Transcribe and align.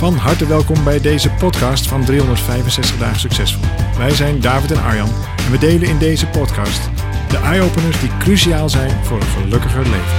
Van 0.00 0.14
harte 0.14 0.46
welkom 0.46 0.84
bij 0.84 1.00
deze 1.00 1.30
podcast 1.30 1.88
van 1.88 2.04
365 2.04 2.98
dagen 2.98 3.20
succesvol. 3.20 3.64
Wij 3.98 4.10
zijn 4.10 4.40
David 4.40 4.70
en 4.70 4.82
Arjan 4.82 5.08
en 5.36 5.50
we 5.50 5.58
delen 5.58 5.88
in 5.88 5.98
deze 5.98 6.26
podcast 6.26 6.90
de 7.30 7.36
eye-openers 7.36 8.00
die 8.00 8.16
cruciaal 8.16 8.68
zijn 8.68 9.04
voor 9.04 9.16
een 9.16 9.26
gelukkiger 9.26 9.82
leven. 9.82 10.16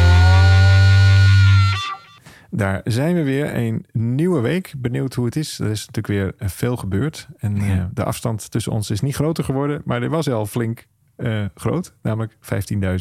Daar 2.50 2.82
zijn 2.84 3.16
we 3.16 3.24
weer, 3.24 3.56
een 3.56 3.86
nieuwe 3.92 4.40
week. 4.40 4.74
Benieuwd 4.78 5.14
hoe 5.14 5.26
het 5.26 5.36
is. 5.36 5.60
Er 5.60 5.70
is 5.70 5.86
natuurlijk 5.86 6.38
weer 6.38 6.50
veel 6.50 6.78
gebeurd. 6.78 7.28
En 7.38 7.58
uh, 7.58 7.86
de 7.94 8.04
afstand 8.04 8.52
tussen 8.52 8.72
ons 8.72 8.90
is 8.90 9.02
niet 9.02 9.16
groter 9.16 9.44
geworden, 9.44 9.82
maar 9.86 10.02
er 10.02 10.10
was 10.10 10.30
al 10.30 10.46
flink 10.46 10.88
uh, 11.18 11.46
groot, 11.56 11.94
namelijk 12.02 12.36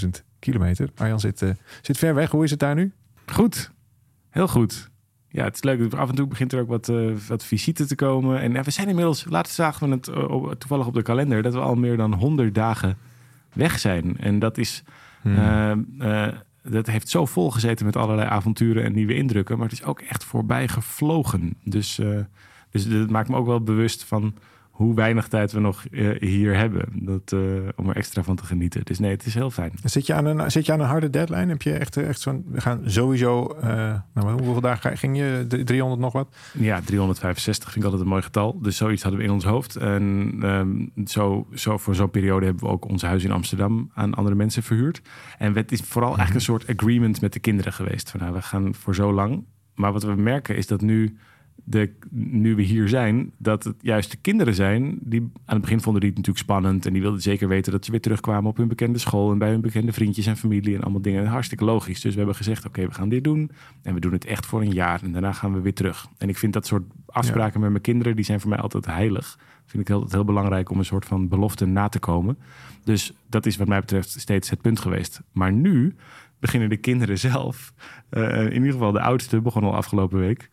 15.000 0.02 0.08
kilometer. 0.38 0.90
Arjan 0.96 1.20
zit, 1.20 1.42
uh, 1.42 1.50
zit 1.82 1.98
ver 1.98 2.14
weg. 2.14 2.30
Hoe 2.30 2.44
is 2.44 2.50
het 2.50 2.60
daar 2.60 2.74
nu? 2.74 2.92
Goed, 3.26 3.72
heel 4.30 4.48
goed 4.48 4.90
ja, 5.30 5.44
het 5.44 5.54
is 5.54 5.62
leuk. 5.62 5.94
Af 5.94 6.08
en 6.08 6.14
toe 6.14 6.26
begint 6.26 6.52
er 6.52 6.60
ook 6.60 6.68
wat, 6.68 6.88
uh, 6.88 7.16
wat 7.28 7.44
visite 7.44 7.86
te 7.86 7.94
komen. 7.94 8.40
En 8.40 8.64
we 8.64 8.70
zijn 8.70 8.88
inmiddels, 8.88 9.24
laatst 9.28 9.54
zagen 9.54 9.88
we 9.88 9.94
het 9.94 10.08
uh, 10.08 10.50
toevallig 10.50 10.86
op 10.86 10.94
de 10.94 11.02
kalender, 11.02 11.42
dat 11.42 11.54
we 11.54 11.60
al 11.60 11.74
meer 11.74 11.96
dan 11.96 12.14
100 12.14 12.54
dagen 12.54 12.98
weg 13.52 13.78
zijn. 13.78 14.18
En 14.18 14.38
dat 14.38 14.58
is. 14.58 14.82
Hmm. 15.22 15.86
Uh, 15.98 16.28
dat 16.62 16.86
heeft 16.86 17.08
zo 17.08 17.26
vol 17.26 17.50
gezeten 17.50 17.86
met 17.86 17.96
allerlei 17.96 18.28
avonturen 18.28 18.84
en 18.84 18.92
nieuwe 18.92 19.14
indrukken. 19.14 19.58
Maar 19.58 19.68
het 19.68 19.78
is 19.78 19.84
ook 19.84 20.00
echt 20.00 20.24
voorbij 20.24 20.68
gevlogen. 20.68 21.56
Dus, 21.64 22.00
dus 22.70 22.88
dat 22.88 23.10
maakt 23.10 23.28
me 23.28 23.36
ook 23.36 23.46
wel 23.46 23.60
bewust 23.60 24.04
van 24.04 24.34
hoe 24.80 24.94
weinig 24.94 25.28
tijd 25.28 25.52
we 25.52 25.60
nog 25.60 25.84
uh, 25.90 26.20
hier 26.20 26.56
hebben. 26.56 26.88
Dat, 26.92 27.32
uh, 27.32 27.68
om 27.76 27.88
er 27.88 27.96
extra 27.96 28.22
van 28.22 28.36
te 28.36 28.44
genieten. 28.44 28.84
Dus 28.84 28.98
nee, 28.98 29.10
het 29.10 29.26
is 29.26 29.34
heel 29.34 29.50
fijn. 29.50 29.72
Zit 29.84 30.06
je 30.06 30.14
aan 30.14 30.24
een, 30.24 30.50
zit 30.50 30.66
je 30.66 30.72
aan 30.72 30.80
een 30.80 30.86
harde 30.86 31.10
deadline? 31.10 31.46
Heb 31.46 31.62
je 31.62 31.72
echt, 31.72 31.96
echt 31.96 32.20
zo'n... 32.20 32.44
We 32.48 32.60
gaan 32.60 32.80
sowieso... 32.84 33.56
Uh, 33.56 33.64
nou, 34.14 34.30
hoeveel 34.30 34.60
dagen 34.60 34.96
ging 34.96 35.16
je? 35.16 35.46
300 35.64 36.00
nog 36.00 36.12
wat? 36.12 36.36
Ja, 36.52 36.80
365 36.84 37.64
vind 37.64 37.76
ik 37.76 37.84
altijd 37.84 38.02
een 38.02 38.12
mooi 38.12 38.22
getal. 38.22 38.60
Dus 38.60 38.76
zoiets 38.76 39.02
hadden 39.02 39.20
we 39.20 39.26
in 39.26 39.32
ons 39.32 39.44
hoofd. 39.44 39.76
En 39.76 40.02
um, 40.42 40.90
zo, 41.06 41.46
zo, 41.54 41.78
voor 41.78 41.94
zo'n 41.94 42.10
periode 42.10 42.44
hebben 42.44 42.64
we 42.64 42.70
ook 42.70 42.88
ons 42.88 43.02
huis 43.02 43.24
in 43.24 43.32
Amsterdam 43.32 43.90
aan 43.94 44.14
andere 44.14 44.36
mensen 44.36 44.62
verhuurd. 44.62 45.02
En 45.38 45.54
het 45.54 45.72
is 45.72 45.80
vooral 45.80 46.16
eigenlijk 46.16 46.38
een 46.38 46.54
soort 46.54 46.78
agreement 46.78 47.20
met 47.20 47.32
de 47.32 47.40
kinderen 47.40 47.72
geweest. 47.72 48.10
Van 48.10 48.20
nou, 48.20 48.32
we 48.32 48.42
gaan 48.42 48.74
voor 48.74 48.94
zo 48.94 49.12
lang. 49.12 49.44
Maar 49.74 49.92
wat 49.92 50.02
we 50.02 50.14
merken 50.14 50.56
is 50.56 50.66
dat 50.66 50.80
nu 50.80 51.18
de, 51.64 51.90
nu 52.10 52.54
we 52.54 52.62
hier 52.62 52.88
zijn, 52.88 53.32
dat 53.36 53.64
het 53.64 53.76
juist 53.80 54.10
de 54.10 54.16
kinderen 54.16 54.54
zijn 54.54 54.98
die 55.00 55.20
aan 55.20 55.54
het 55.54 55.60
begin 55.60 55.80
vonden 55.80 56.00
die 56.00 56.10
het 56.10 56.18
natuurlijk 56.18 56.46
spannend 56.46 56.86
en 56.86 56.92
die 56.92 57.02
wilden 57.02 57.22
zeker 57.22 57.48
weten 57.48 57.72
dat 57.72 57.84
ze 57.84 57.90
weer 57.90 58.00
terugkwamen 58.00 58.50
op 58.50 58.56
hun 58.56 58.68
bekende 58.68 58.98
school 58.98 59.32
en 59.32 59.38
bij 59.38 59.50
hun 59.50 59.60
bekende 59.60 59.92
vriendjes 59.92 60.26
en 60.26 60.36
familie 60.36 60.74
en 60.74 60.82
allemaal 60.82 61.02
dingen. 61.02 61.26
Hartstikke 61.26 61.64
logisch. 61.64 62.00
Dus 62.00 62.12
we 62.12 62.18
hebben 62.18 62.36
gezegd: 62.36 62.66
oké, 62.66 62.86
we 62.86 62.94
gaan 62.94 63.08
dit 63.08 63.24
doen 63.24 63.50
en 63.82 63.94
we 63.94 64.00
doen 64.00 64.12
het 64.12 64.24
echt 64.24 64.46
voor 64.46 64.60
een 64.60 64.72
jaar 64.72 65.02
en 65.02 65.12
daarna 65.12 65.32
gaan 65.32 65.52
we 65.52 65.60
weer 65.60 65.74
terug. 65.74 66.06
En 66.18 66.28
ik 66.28 66.38
vind 66.38 66.52
dat 66.52 66.66
soort 66.66 66.82
afspraken 67.06 67.60
met 67.60 67.70
mijn 67.70 67.82
kinderen, 67.82 68.16
die 68.16 68.24
zijn 68.24 68.40
voor 68.40 68.50
mij 68.50 68.58
altijd 68.58 68.86
heilig. 68.86 69.38
Vind 69.66 69.88
ik 69.88 69.94
altijd 69.94 70.12
heel 70.12 70.24
belangrijk 70.24 70.70
om 70.70 70.78
een 70.78 70.84
soort 70.84 71.04
van 71.04 71.28
belofte 71.28 71.66
na 71.66 71.88
te 71.88 71.98
komen. 71.98 72.38
Dus 72.84 73.12
dat 73.28 73.46
is 73.46 73.56
wat 73.56 73.68
mij 73.68 73.80
betreft 73.80 74.20
steeds 74.20 74.50
het 74.50 74.60
punt 74.60 74.80
geweest. 74.80 75.20
Maar 75.32 75.52
nu 75.52 75.94
beginnen 76.38 76.68
de 76.68 76.76
kinderen 76.76 77.18
zelf, 77.18 77.72
uh, 78.10 78.44
in 78.44 78.52
ieder 78.52 78.72
geval 78.72 78.92
de 78.92 79.00
oudste 79.00 79.40
begon 79.40 79.64
al 79.64 79.74
afgelopen 79.74 80.18
week 80.18 80.50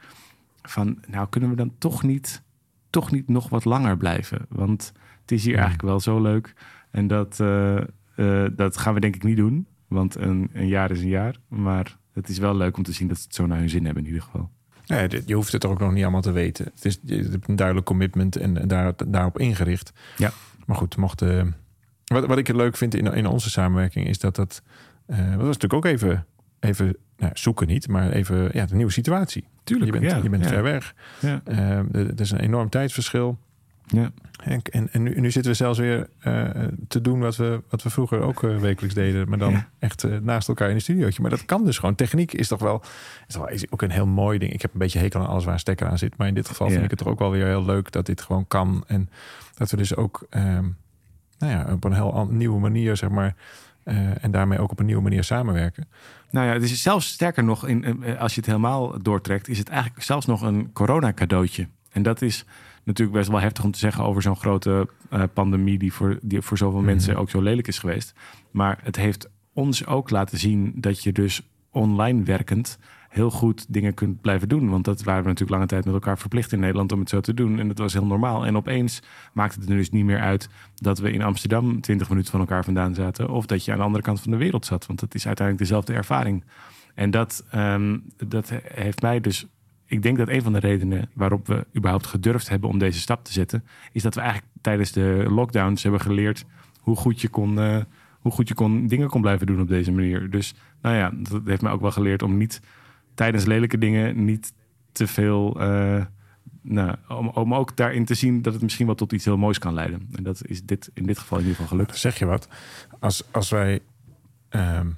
van, 0.69 0.97
nou 1.07 1.27
kunnen 1.29 1.49
we 1.49 1.55
dan 1.55 1.73
toch 1.77 2.03
niet, 2.03 2.43
toch 2.89 3.11
niet 3.11 3.27
nog 3.27 3.49
wat 3.49 3.65
langer 3.65 3.97
blijven? 3.97 4.45
Want 4.49 4.93
het 5.21 5.31
is 5.31 5.45
hier 5.45 5.53
eigenlijk 5.53 5.83
wel 5.83 5.99
zo 5.99 6.21
leuk. 6.21 6.53
En 6.91 7.07
dat, 7.07 7.39
uh, 7.41 7.79
uh, 8.15 8.45
dat 8.55 8.77
gaan 8.77 8.93
we 8.93 8.99
denk 8.99 9.15
ik 9.15 9.23
niet 9.23 9.37
doen. 9.37 9.67
Want 9.87 10.15
een, 10.15 10.49
een, 10.53 10.67
jaar 10.67 10.91
is 10.91 11.01
een 11.01 11.07
jaar. 11.07 11.35
Maar 11.47 11.97
het 12.13 12.29
is 12.29 12.37
wel 12.37 12.55
leuk 12.55 12.77
om 12.77 12.83
te 12.83 12.91
zien 12.91 13.07
dat 13.07 13.17
ze 13.17 13.23
het 13.23 13.35
zo 13.35 13.45
naar 13.45 13.57
hun 13.57 13.69
zin 13.69 13.85
hebben 13.85 14.03
in 14.03 14.09
ieder 14.09 14.23
geval. 14.23 14.49
Ja, 14.83 15.07
je 15.25 15.33
hoeft 15.33 15.51
het 15.51 15.65
ook 15.65 15.79
nog 15.79 15.91
niet 15.91 16.03
allemaal 16.03 16.21
te 16.21 16.31
weten. 16.31 16.65
Het 16.65 16.85
is 16.85 16.99
je 17.03 17.15
hebt 17.15 17.47
een 17.47 17.55
duidelijk 17.55 17.87
commitment 17.87 18.35
en 18.35 18.67
daar, 18.67 18.93
daarop 19.07 19.39
ingericht. 19.39 19.93
Ja. 20.17 20.31
Maar 20.65 20.77
goed, 20.77 20.97
mocht... 20.97 21.21
Uh, 21.21 21.43
wat, 22.05 22.25
wat 22.25 22.37
ik 22.37 22.47
leuk 22.47 22.77
vind 22.77 22.95
in, 22.95 23.13
in 23.13 23.25
onze 23.25 23.49
samenwerking 23.49 24.07
is 24.07 24.19
dat 24.19 24.35
dat... 24.35 24.61
dat 25.07 25.17
was 25.17 25.57
natuurlijk 25.57 25.73
ook 25.73 25.85
even, 25.85 26.25
even 26.59 26.97
nou, 27.17 27.31
zoeken 27.35 27.67
niet, 27.67 27.87
maar 27.87 28.11
even 28.11 28.49
ja, 28.53 28.65
de 28.65 28.75
nieuwe 28.75 28.91
situatie. 28.91 29.47
Tuurlijk, 29.63 29.93
je 29.93 29.99
bent, 29.99 30.11
ja, 30.11 30.23
je 30.23 30.29
bent 30.29 30.43
ja. 30.43 30.49
ver 30.49 30.63
weg. 30.63 30.93
Ja. 31.19 31.41
Uh, 31.47 31.95
er 31.95 32.21
is 32.21 32.31
een 32.31 32.39
enorm 32.39 32.69
tijdsverschil. 32.69 33.37
Ja. 33.87 34.11
En, 34.43 34.61
en, 34.71 34.89
en 34.91 35.03
nu, 35.03 35.19
nu, 35.19 35.31
zitten 35.31 35.51
we 35.51 35.57
zelfs 35.57 35.79
weer 35.79 36.09
uh, 36.23 36.49
te 36.87 37.01
doen 37.01 37.19
wat 37.19 37.35
we, 37.35 37.61
wat 37.69 37.83
we 37.83 37.89
vroeger 37.89 38.19
ook 38.19 38.43
uh, 38.43 38.57
wekelijks 38.57 38.95
deden. 38.95 39.29
Maar 39.29 39.37
dan 39.37 39.51
ja. 39.51 39.69
echt 39.79 40.03
uh, 40.03 40.17
naast 40.17 40.47
elkaar 40.47 40.69
in 40.69 40.75
een 40.75 40.81
studiootje. 40.81 41.21
Maar 41.21 41.31
dat 41.31 41.45
kan 41.45 41.65
dus 41.65 41.77
gewoon. 41.77 41.95
Techniek 41.95 42.33
is 42.33 42.47
toch 42.47 42.59
wel, 42.59 42.81
is 43.27 43.33
toch 43.33 43.43
wel 43.43 43.53
is 43.53 43.71
ook 43.71 43.81
een 43.81 43.91
heel 43.91 44.07
mooi 44.07 44.37
ding. 44.39 44.53
Ik 44.53 44.61
heb 44.61 44.73
een 44.73 44.79
beetje 44.79 44.99
hekel 44.99 45.19
aan 45.19 45.27
alles 45.27 45.43
waar 45.43 45.53
een 45.53 45.59
stekker 45.59 45.87
aan 45.87 45.97
zit. 45.97 46.17
Maar 46.17 46.27
in 46.27 46.33
dit 46.33 46.47
geval 46.47 46.69
vind 46.69 46.83
ik 46.83 46.89
het 46.89 46.99
toch 46.99 47.07
ook 47.07 47.19
wel 47.19 47.31
weer 47.31 47.45
heel 47.45 47.65
leuk 47.65 47.91
dat 47.91 48.05
dit 48.05 48.21
gewoon 48.21 48.47
kan. 48.47 48.83
En 48.87 49.09
dat 49.55 49.71
we 49.71 49.77
dus 49.77 49.95
ook 49.95 50.27
um, 50.29 50.77
nou 51.37 51.51
ja, 51.51 51.73
op 51.73 51.83
een 51.83 51.93
heel 51.93 52.27
nieuwe 52.31 52.59
manier, 52.59 52.97
zeg 52.97 53.09
maar... 53.09 53.35
Uh, 53.87 54.23
en 54.23 54.31
daarmee 54.31 54.59
ook 54.59 54.71
op 54.71 54.79
een 54.79 54.85
nieuwe 54.85 55.01
manier 55.01 55.23
samenwerken. 55.23 55.87
Nou 56.31 56.47
ja, 56.47 56.53
het 56.53 56.63
is 56.63 56.81
zelfs 56.81 57.07
sterker 57.07 57.43
nog, 57.43 57.67
in, 57.67 58.03
als 58.17 58.33
je 58.33 58.39
het 58.39 58.49
helemaal 58.49 59.01
doortrekt, 59.01 59.47
is 59.47 59.57
het 59.57 59.69
eigenlijk 59.69 60.03
zelfs 60.03 60.25
nog 60.25 60.41
een 60.41 60.73
corona-cadeautje. 60.73 61.67
En 61.91 62.03
dat 62.03 62.21
is 62.21 62.45
natuurlijk 62.83 63.17
best 63.17 63.29
wel 63.29 63.39
heftig 63.39 63.63
om 63.63 63.71
te 63.71 63.79
zeggen 63.79 64.03
over 64.03 64.21
zo'n 64.21 64.35
grote 64.35 64.87
uh, 65.13 65.23
pandemie 65.33 65.77
die 65.77 65.93
voor, 65.93 66.19
die 66.21 66.41
voor 66.41 66.57
zoveel 66.57 66.79
mm. 66.79 66.85
mensen 66.85 67.15
ook 67.15 67.29
zo 67.29 67.41
lelijk 67.41 67.67
is 67.67 67.79
geweest. 67.79 68.13
Maar 68.51 68.79
het 68.83 68.95
heeft 68.95 69.29
ons 69.53 69.85
ook 69.85 70.09
laten 70.09 70.37
zien 70.37 70.73
dat 70.75 71.03
je 71.03 71.11
dus 71.11 71.41
online 71.71 72.23
werkend 72.23 72.79
heel 73.09 73.31
goed 73.31 73.65
dingen 73.69 73.93
kunt 73.93 74.21
blijven 74.21 74.49
doen. 74.49 74.69
Want 74.69 74.85
dat 74.85 75.03
waren 75.03 75.21
we 75.21 75.27
natuurlijk 75.27 75.57
lange 75.57 75.69
tijd 75.69 75.85
met 75.85 75.93
elkaar 75.93 76.17
verplicht 76.17 76.51
in 76.51 76.59
Nederland 76.59 76.91
om 76.91 76.99
het 76.99 77.09
zo 77.09 77.19
te 77.19 77.33
doen. 77.33 77.59
En 77.59 77.67
dat 77.67 77.77
was 77.77 77.93
heel 77.93 78.05
normaal. 78.05 78.45
En 78.45 78.57
opeens 78.57 79.01
maakte 79.33 79.59
het 79.59 79.69
er 79.69 79.75
dus 79.75 79.89
niet 79.89 80.05
meer 80.05 80.19
uit 80.19 80.49
dat 80.75 80.99
we 80.99 81.11
in 81.11 81.21
Amsterdam 81.21 81.81
20 81.81 82.09
minuten 82.09 82.31
van 82.31 82.39
elkaar 82.39 82.63
vandaan 82.63 82.93
zaten. 82.93 83.29
Of 83.29 83.45
dat 83.45 83.65
je 83.65 83.71
aan 83.71 83.77
de 83.77 83.83
andere 83.83 84.03
kant 84.03 84.21
van 84.21 84.31
de 84.31 84.37
wereld 84.37 84.65
zat. 84.65 84.85
Want 84.85 84.99
dat 84.99 85.15
is 85.15 85.25
uiteindelijk 85.27 85.67
dezelfde 85.67 85.93
ervaring. 85.93 86.43
En 86.95 87.11
dat, 87.11 87.45
um, 87.55 88.03
dat 88.27 88.53
heeft 88.63 89.01
mij 89.01 89.19
dus. 89.19 89.45
Ik 89.85 90.01
denk 90.01 90.17
dat 90.17 90.27
een 90.27 90.41
van 90.41 90.53
de 90.53 90.59
redenen 90.59 91.09
waarop 91.13 91.47
we 91.47 91.65
überhaupt 91.75 92.07
gedurfd 92.07 92.49
hebben 92.49 92.69
om 92.69 92.77
deze 92.77 92.99
stap 92.99 93.23
te 93.23 93.31
zetten, 93.31 93.63
is 93.91 94.03
dat 94.03 94.15
we 94.15 94.21
eigenlijk 94.21 94.51
tijdens 94.61 94.91
de 94.91 95.25
lockdowns 95.29 95.83
hebben 95.83 96.01
geleerd 96.01 96.45
hoe 96.79 96.95
goed 96.95 97.21
je 97.21 97.27
kon. 97.27 97.57
Uh, 97.57 97.77
hoe 98.27 98.31
goed 98.31 98.47
je 98.47 98.53
kon, 98.53 98.87
dingen 98.87 99.07
kon 99.07 99.21
blijven 99.21 99.47
doen 99.47 99.61
op 99.61 99.67
deze 99.67 99.91
manier. 99.91 100.29
Dus 100.29 100.55
nou 100.81 100.95
ja, 100.95 101.11
dat 101.13 101.41
heeft 101.45 101.61
mij 101.61 101.71
ook 101.71 101.81
wel 101.81 101.91
geleerd 101.91 102.21
om 102.21 102.37
niet 102.37 102.61
tijdens 103.17 103.45
lelijke 103.45 103.77
dingen 103.77 104.25
niet 104.25 104.53
te 104.91 105.07
veel. 105.07 105.61
Uh, 105.61 106.05
nou, 106.61 106.95
om, 107.07 107.27
om 107.27 107.53
ook 107.53 107.77
daarin 107.77 108.05
te 108.05 108.13
zien 108.13 108.41
dat 108.41 108.53
het 108.53 108.61
misschien 108.61 108.85
wel 108.85 108.95
tot 108.95 109.11
iets 109.11 109.25
heel 109.25 109.37
moois 109.37 109.59
kan 109.59 109.73
leiden. 109.73 110.07
En 110.15 110.23
dat 110.23 110.41
is 110.45 110.63
dit 110.63 110.91
in 110.93 111.05
dit 111.05 111.19
geval 111.19 111.37
in 111.37 111.43
ieder 111.43 111.61
geval 111.61 111.77
gelukt. 111.77 111.97
Zeg 111.97 112.19
je 112.19 112.25
wat? 112.25 112.47
Als, 112.99 113.23
als 113.31 113.49
wij 113.49 113.79
um, 114.49 114.97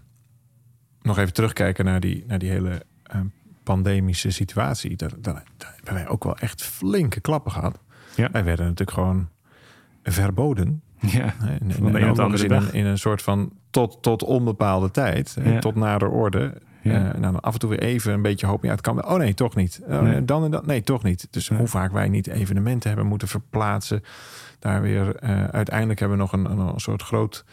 nog 1.01 1.17
even 1.17 1.33
terugkijken 1.33 1.85
naar 1.85 1.99
die, 1.99 2.23
naar 2.27 2.39
die 2.39 2.49
hele 2.49 2.85
um, 3.15 3.31
pandemische 3.63 4.31
situatie, 4.31 4.95
dan, 4.95 5.09
dan, 5.19 5.33
dan 5.57 5.69
hebben 5.75 5.93
wij 5.93 6.07
ook 6.07 6.23
wel 6.23 6.37
echt 6.37 6.63
flinke 6.63 7.19
klappen 7.19 7.51
gehad. 7.51 7.79
Ja. 8.15 8.31
Wij 8.31 8.43
werden 8.43 8.65
natuurlijk 8.65 8.97
gewoon 8.97 9.29
verboden. 10.03 10.81
Ja, 10.99 11.33
in, 11.41 11.59
in, 11.59 11.95
in, 11.95 11.95
in, 11.95 12.51
een, 12.51 12.73
in 12.73 12.85
een 12.85 12.97
soort 12.97 13.21
van 13.21 13.53
tot, 13.69 13.97
tot 14.01 14.23
onbepaalde 14.23 14.91
tijd, 14.91 15.37
ja. 15.43 15.59
tot 15.59 15.75
nader 15.75 16.09
orde. 16.09 16.61
Ja. 16.81 17.15
Uh, 17.15 17.19
nou, 17.19 17.37
af 17.39 17.53
en 17.53 17.59
toe 17.59 17.69
weer 17.69 17.79
even 17.79 18.13
een 18.13 18.21
beetje 18.21 18.47
hopen. 18.47 18.67
Ja, 18.67 18.73
het 18.73 18.83
kan. 18.83 19.05
Oh 19.05 19.17
nee, 19.17 19.33
toch 19.33 19.55
niet. 19.55 19.81
Oh, 19.87 20.01
nee. 20.01 20.25
Dan 20.25 20.43
en 20.43 20.51
dan. 20.51 20.63
Nee, 20.65 20.83
toch 20.83 21.03
niet. 21.03 21.27
Dus 21.29 21.49
nee. 21.49 21.59
hoe 21.59 21.67
vaak 21.67 21.91
wij 21.91 22.09
niet 22.09 22.27
evenementen 22.27 22.89
hebben 22.89 23.07
moeten 23.07 23.27
verplaatsen. 23.27 24.03
Daar 24.59 24.81
weer. 24.81 25.23
Uh, 25.23 25.43
uiteindelijk 25.43 25.99
hebben 25.99 26.17
we 26.17 26.23
nog 26.23 26.33
een, 26.33 26.59
een, 26.59 26.79
soort 26.79 27.01
groot. 27.01 27.45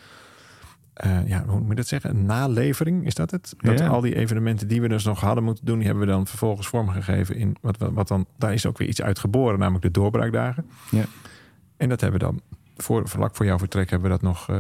Uh, 1.06 1.28
ja, 1.28 1.44
hoe 1.46 1.61
moet 1.61 1.69
je 1.69 1.75
dat 1.75 1.87
zeggen? 1.87 2.11
Een 2.11 2.26
nalevering, 2.26 3.06
is 3.06 3.14
dat 3.14 3.31
het? 3.31 3.55
Dat 3.58 3.78
ja. 3.78 3.87
al 3.87 4.00
die 4.00 4.17
evenementen 4.17 4.69
die 4.69 4.81
we 4.81 4.88
dus 4.88 5.05
nog 5.05 5.20
hadden 5.20 5.44
moeten 5.44 5.64
doen, 5.64 5.78
die 5.78 5.87
hebben 5.87 6.06
we 6.06 6.12
dan 6.12 6.26
vervolgens 6.26 6.67
vormgegeven 6.67 7.37
in 7.37 7.56
wat, 7.61 7.76
wat, 7.78 7.93
wat 7.93 8.08
dan. 8.08 8.26
Daar 8.38 8.52
is 8.52 8.67
ook 8.67 8.78
weer 8.78 8.88
iets 8.88 9.02
uitgeboren, 9.02 9.58
namelijk 9.58 9.84
de 9.84 9.90
doorbraakdagen. 9.90 10.67
Ja. 10.90 11.05
En 11.76 11.88
dat 11.88 12.00
hebben 12.00 12.20
we 12.20 12.26
dan 12.26 12.40
voor, 12.76 13.08
vlak 13.08 13.37
voor 13.37 13.46
jouw 13.46 13.58
vertrek 13.58 13.90
hebben 13.90 14.11
we 14.11 14.17
dat 14.17 14.25
nog 14.25 14.49
uh, 14.50 14.56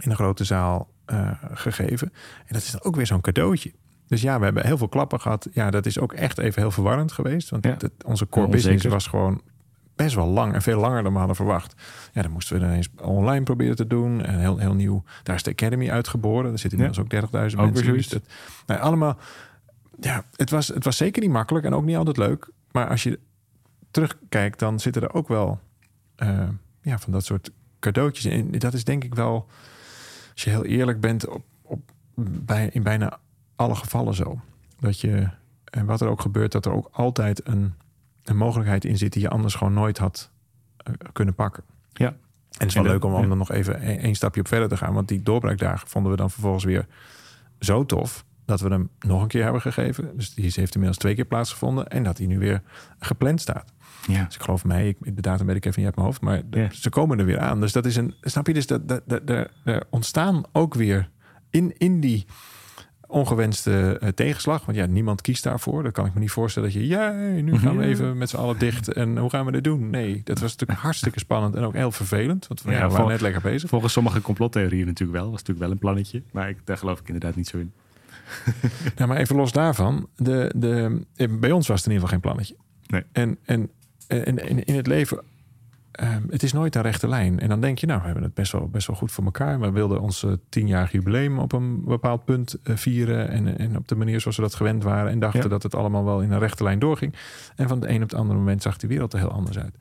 in 0.00 0.10
een 0.10 0.16
grote 0.16 0.44
zaal 0.44 0.88
uh, 1.12 1.30
gegeven. 1.52 2.12
En 2.38 2.52
dat 2.54 2.62
is 2.62 2.70
dan 2.70 2.82
ook 2.82 2.96
weer 2.96 3.06
zo'n 3.06 3.20
cadeautje. 3.20 3.72
dus 4.06 4.22
ja, 4.22 4.38
we 4.38 4.44
hebben 4.44 4.66
heel 4.66 4.78
veel 4.78 4.88
klappen 4.88 5.20
gehad. 5.20 5.48
Ja, 5.52 5.70
dat 5.70 5.86
is 5.86 5.98
ook 5.98 6.12
echt 6.12 6.38
even 6.38 6.62
heel 6.62 6.70
verwarrend 6.70 7.12
geweest. 7.12 7.50
Want 7.50 7.64
Ja. 7.64 7.70
het- 7.78 8.04
onze 8.04 8.28
core 8.28 8.46
Ja, 8.46 8.52
business 8.52 8.84
was 8.84 9.06
gewoon 9.06 9.42
best 9.96 10.14
wel 10.14 10.26
lang 10.26 10.54
en 10.54 10.62
veel 10.62 10.80
langer 10.80 11.02
dan 11.02 11.12
we 11.12 11.18
hadden 11.18 11.36
verwacht. 11.36 11.74
Ja, 12.12 12.22
dan 12.22 12.30
moesten 12.30 12.58
we 12.60 12.64
ineens 12.64 12.88
online 13.00 13.44
proberen 13.44 13.76
te 13.76 13.86
doen. 13.86 14.24
En 14.24 14.38
heel, 14.38 14.58
heel 14.58 14.74
nieuw. 14.74 15.04
Daar 15.22 15.36
is 15.36 15.42
de 15.42 15.50
Academy 15.50 15.90
uitgeboren. 15.90 16.52
Er 16.52 16.58
zitten 16.58 16.78
inmiddels 16.78 17.04
ook 17.04 17.10
30.000 17.10 17.60
Ook 17.62 17.66
mensen. 17.66 17.84
weer 17.86 17.94
Dus 17.94 18.08
dat, 18.08 18.22
nou, 18.66 18.80
allemaal. 18.80 19.16
Ja, 20.00 20.24
het 20.36 20.50
was, 20.50 20.68
het 20.68 20.84
was 20.84 20.96
zeker 20.96 21.22
niet 21.22 21.30
makkelijk 21.30 21.64
en 21.64 21.74
ook 21.74 21.84
niet 21.84 21.96
altijd 21.96 22.16
leuk. 22.16 22.48
Maar 22.72 22.88
als 22.88 23.02
je 23.02 23.18
terugkijkt, 23.90 24.58
dan 24.58 24.80
zitten 24.80 25.02
er 25.02 25.14
ook 25.14 25.28
wel 25.28 25.60
eh, 26.16 26.48
ja, 26.82 26.98
van 26.98 27.12
dat 27.12 27.24
soort 27.24 27.50
cadeautjes 27.80 28.24
in. 28.32 28.50
Dat 28.50 28.72
is 28.74 28.84
denk 28.84 29.04
ik 29.04 29.14
wel, 29.14 29.46
als 30.36 30.44
je 30.44 30.50
heel 30.50 30.64
eerlijk 30.64 31.00
bent, 31.00 31.28
op, 31.28 31.44
op, 31.62 31.90
bij, 32.14 32.68
in 32.72 32.82
bijna 32.82 33.18
alle 33.54 33.74
gevallen 33.74 34.14
zo. 34.14 34.40
Dat 34.80 35.00
je, 35.00 35.28
en 35.64 35.86
wat 35.86 36.00
er 36.00 36.08
ook 36.08 36.20
gebeurt, 36.20 36.52
dat 36.52 36.66
er 36.66 36.72
ook 36.72 36.88
altijd 36.92 37.46
een, 37.46 37.74
een 38.24 38.36
mogelijkheid 38.36 38.84
in 38.84 38.98
zit 38.98 39.12
die 39.12 39.22
je 39.22 39.28
anders 39.28 39.54
gewoon 39.54 39.72
nooit 39.72 39.98
had 39.98 40.30
eh, 40.76 40.92
kunnen 41.12 41.34
pakken. 41.34 41.64
Ja. 41.92 42.06
En 42.06 42.16
het 42.50 42.68
is 42.68 42.74
wel 42.74 42.82
leuk 42.82 43.04
om, 43.04 43.14
om 43.14 43.22
ja. 43.22 43.28
dan 43.28 43.38
nog 43.38 43.50
even 43.50 43.88
een, 43.88 43.98
één 43.98 44.14
stapje 44.14 44.40
op 44.40 44.48
verder 44.48 44.68
te 44.68 44.76
gaan. 44.76 44.94
Want 44.94 45.08
die 45.08 45.22
doorbraakdagen 45.22 45.88
vonden 45.88 46.10
we 46.10 46.16
dan 46.16 46.30
vervolgens 46.30 46.64
weer 46.64 46.86
zo 47.60 47.86
tof 47.86 48.24
dat 48.46 48.60
we 48.60 48.68
hem 48.68 48.88
nog 49.06 49.22
een 49.22 49.28
keer 49.28 49.42
hebben 49.42 49.60
gegeven. 49.60 50.10
Dus 50.16 50.34
die 50.34 50.44
heeft 50.44 50.74
inmiddels 50.74 50.96
twee 50.98 51.14
keer 51.14 51.24
plaatsgevonden. 51.24 51.88
En 51.88 52.02
dat 52.02 52.18
hij 52.18 52.26
nu 52.26 52.38
weer 52.38 52.62
gepland 52.98 53.40
staat. 53.40 53.72
Ja. 54.06 54.24
Dus 54.24 54.34
ik 54.34 54.42
geloof 54.42 54.64
mij, 54.64 54.88
ik, 54.88 55.16
de 55.16 55.22
datum 55.22 55.46
weet 55.46 55.56
ik 55.56 55.64
even 55.64 55.76
niet 55.78 55.86
uit 55.86 55.96
mijn 55.96 56.06
hoofd. 56.08 56.20
Maar 56.20 56.42
Ja. 56.50 56.70
ze 56.72 56.88
komen 56.90 57.18
er 57.18 57.24
weer 57.24 57.38
aan. 57.40 57.60
Dus 57.60 57.72
dat 57.72 57.86
is 57.86 57.96
een, 57.96 58.14
snap 58.20 58.46
je? 58.46 58.52
Dus 58.54 58.66
dat, 58.66 58.88
dat, 58.88 59.02
dat, 59.06 59.20
er, 59.30 59.50
er 59.64 59.82
ontstaan 59.90 60.42
ook 60.52 60.74
weer 60.74 61.10
in, 61.50 61.74
in 61.78 62.00
die 62.00 62.26
ongewenste 63.08 63.98
eh, 64.00 64.08
tegenslag. 64.08 64.64
Want 64.64 64.78
ja, 64.78 64.86
niemand 64.86 65.20
kiest 65.20 65.42
daarvoor. 65.42 65.82
Dan 65.82 65.92
kan 65.92 66.06
ik 66.06 66.14
me 66.14 66.20
niet 66.20 66.30
voorstellen 66.30 66.72
dat 66.72 66.78
je, 66.82 66.86
ja, 66.86 67.10
nu 67.40 67.58
gaan 67.58 67.76
we 67.76 67.84
even 67.84 68.18
met 68.18 68.30
z'n 68.30 68.36
allen 68.36 68.58
dicht. 68.58 68.92
En 68.92 69.18
hoe 69.18 69.30
gaan 69.30 69.44
we 69.46 69.52
dit 69.52 69.64
doen? 69.64 69.90
Nee, 69.90 70.20
dat 70.24 70.38
was 70.38 70.50
natuurlijk 70.50 70.80
hartstikke 70.86 71.18
spannend 71.18 71.54
en 71.54 71.62
ook 71.62 71.74
heel 71.74 71.90
vervelend. 71.92 72.46
Want 72.46 72.62
we, 72.62 72.70
Ja, 72.70 72.78
waren 72.78 72.96
vol- 72.96 73.06
net 73.06 73.20
lekker 73.20 73.40
bezig. 73.42 73.68
Volgens 73.68 73.92
sommige 73.92 74.20
complottheorieën 74.20 74.86
natuurlijk 74.86 75.18
wel. 75.18 75.30
Was 75.30 75.38
natuurlijk 75.40 75.58
wel 75.60 75.70
een 75.70 75.78
plannetje. 75.78 76.22
Maar 76.32 76.48
ik, 76.48 76.56
daar 76.64 76.78
geloof 76.78 77.00
ik 77.00 77.06
inderdaad 77.06 77.36
niet 77.36 77.48
zo 77.48 77.58
in. 77.58 77.72
Ja, 78.96 79.06
maar 79.06 79.16
even 79.16 79.36
los 79.36 79.52
daarvan. 79.52 80.08
De, 80.16 80.52
de, 80.56 81.00
eh, 81.16 81.28
bij 81.40 81.50
ons 81.52 81.66
was 81.68 81.78
het 81.78 81.86
in 81.86 81.92
ieder 81.92 82.08
geval 82.08 82.08
geen 82.08 82.20
plannetje. 82.20 82.56
Nee. 82.86 83.02
En, 83.12 83.38
en, 83.44 83.70
en, 84.06 84.38
en 84.48 84.64
in 84.64 84.76
het 84.76 84.86
leven, 84.86 85.22
ehm, 85.92 86.22
het 86.30 86.42
is 86.42 86.52
nooit 86.52 86.74
een 86.74 86.82
rechte 86.82 87.08
lijn. 87.08 87.40
En 87.40 87.48
dan 87.48 87.60
denk 87.60 87.78
je, 87.78 87.86
nou, 87.86 87.98
we 87.98 88.04
hebben 88.04 88.24
het 88.24 88.34
best 88.34 88.52
wel, 88.52 88.68
best 88.68 88.86
wel 88.86 88.96
goed 88.96 89.12
voor 89.12 89.24
elkaar. 89.24 89.60
We 89.60 89.70
wilden 89.70 90.00
ons 90.00 90.22
eh, 90.24 90.32
tienjarig 90.48 90.92
jubileum 90.92 91.38
op 91.38 91.52
een 91.52 91.84
bepaald 91.84 92.24
punt 92.24 92.56
eh, 92.62 92.76
vieren. 92.76 93.28
En, 93.28 93.58
en 93.58 93.76
op 93.76 93.88
de 93.88 93.96
manier 93.96 94.20
zoals 94.20 94.36
we 94.36 94.42
dat 94.42 94.54
gewend 94.54 94.82
waren. 94.82 95.10
En 95.10 95.18
dachten 95.18 95.42
Ja. 95.42 95.48
dat 95.48 95.62
het 95.62 95.74
allemaal 95.74 96.04
wel 96.04 96.20
in 96.20 96.32
een 96.32 96.38
rechte 96.38 96.62
lijn 96.62 96.78
doorging. 96.78 97.14
En 97.56 97.68
van 97.68 97.80
het 97.80 97.90
een 97.90 98.02
op 98.02 98.10
het 98.10 98.18
andere 98.18 98.38
moment 98.38 98.62
zag 98.62 98.76
de 98.76 98.86
wereld 98.86 99.12
er 99.12 99.18
heel 99.18 99.32
anders 99.32 99.58
uit. 99.58 99.74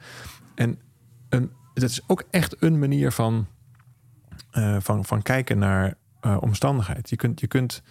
En 0.55 0.79
een, 1.29 1.51
dat 1.73 1.89
is 1.89 2.01
ook 2.07 2.23
echt 2.29 2.55
een 2.59 2.79
manier 2.79 3.11
van, 3.11 3.47
eh, 4.51 4.77
van, 4.79 5.05
van 5.05 5.21
kijken 5.21 5.57
naar 5.57 5.93
eh, 6.21 6.37
omstandigheid. 6.39 7.09
Je 7.09 7.15
kunt, 7.15 7.39
je 7.39 7.47
kunt 7.47 7.81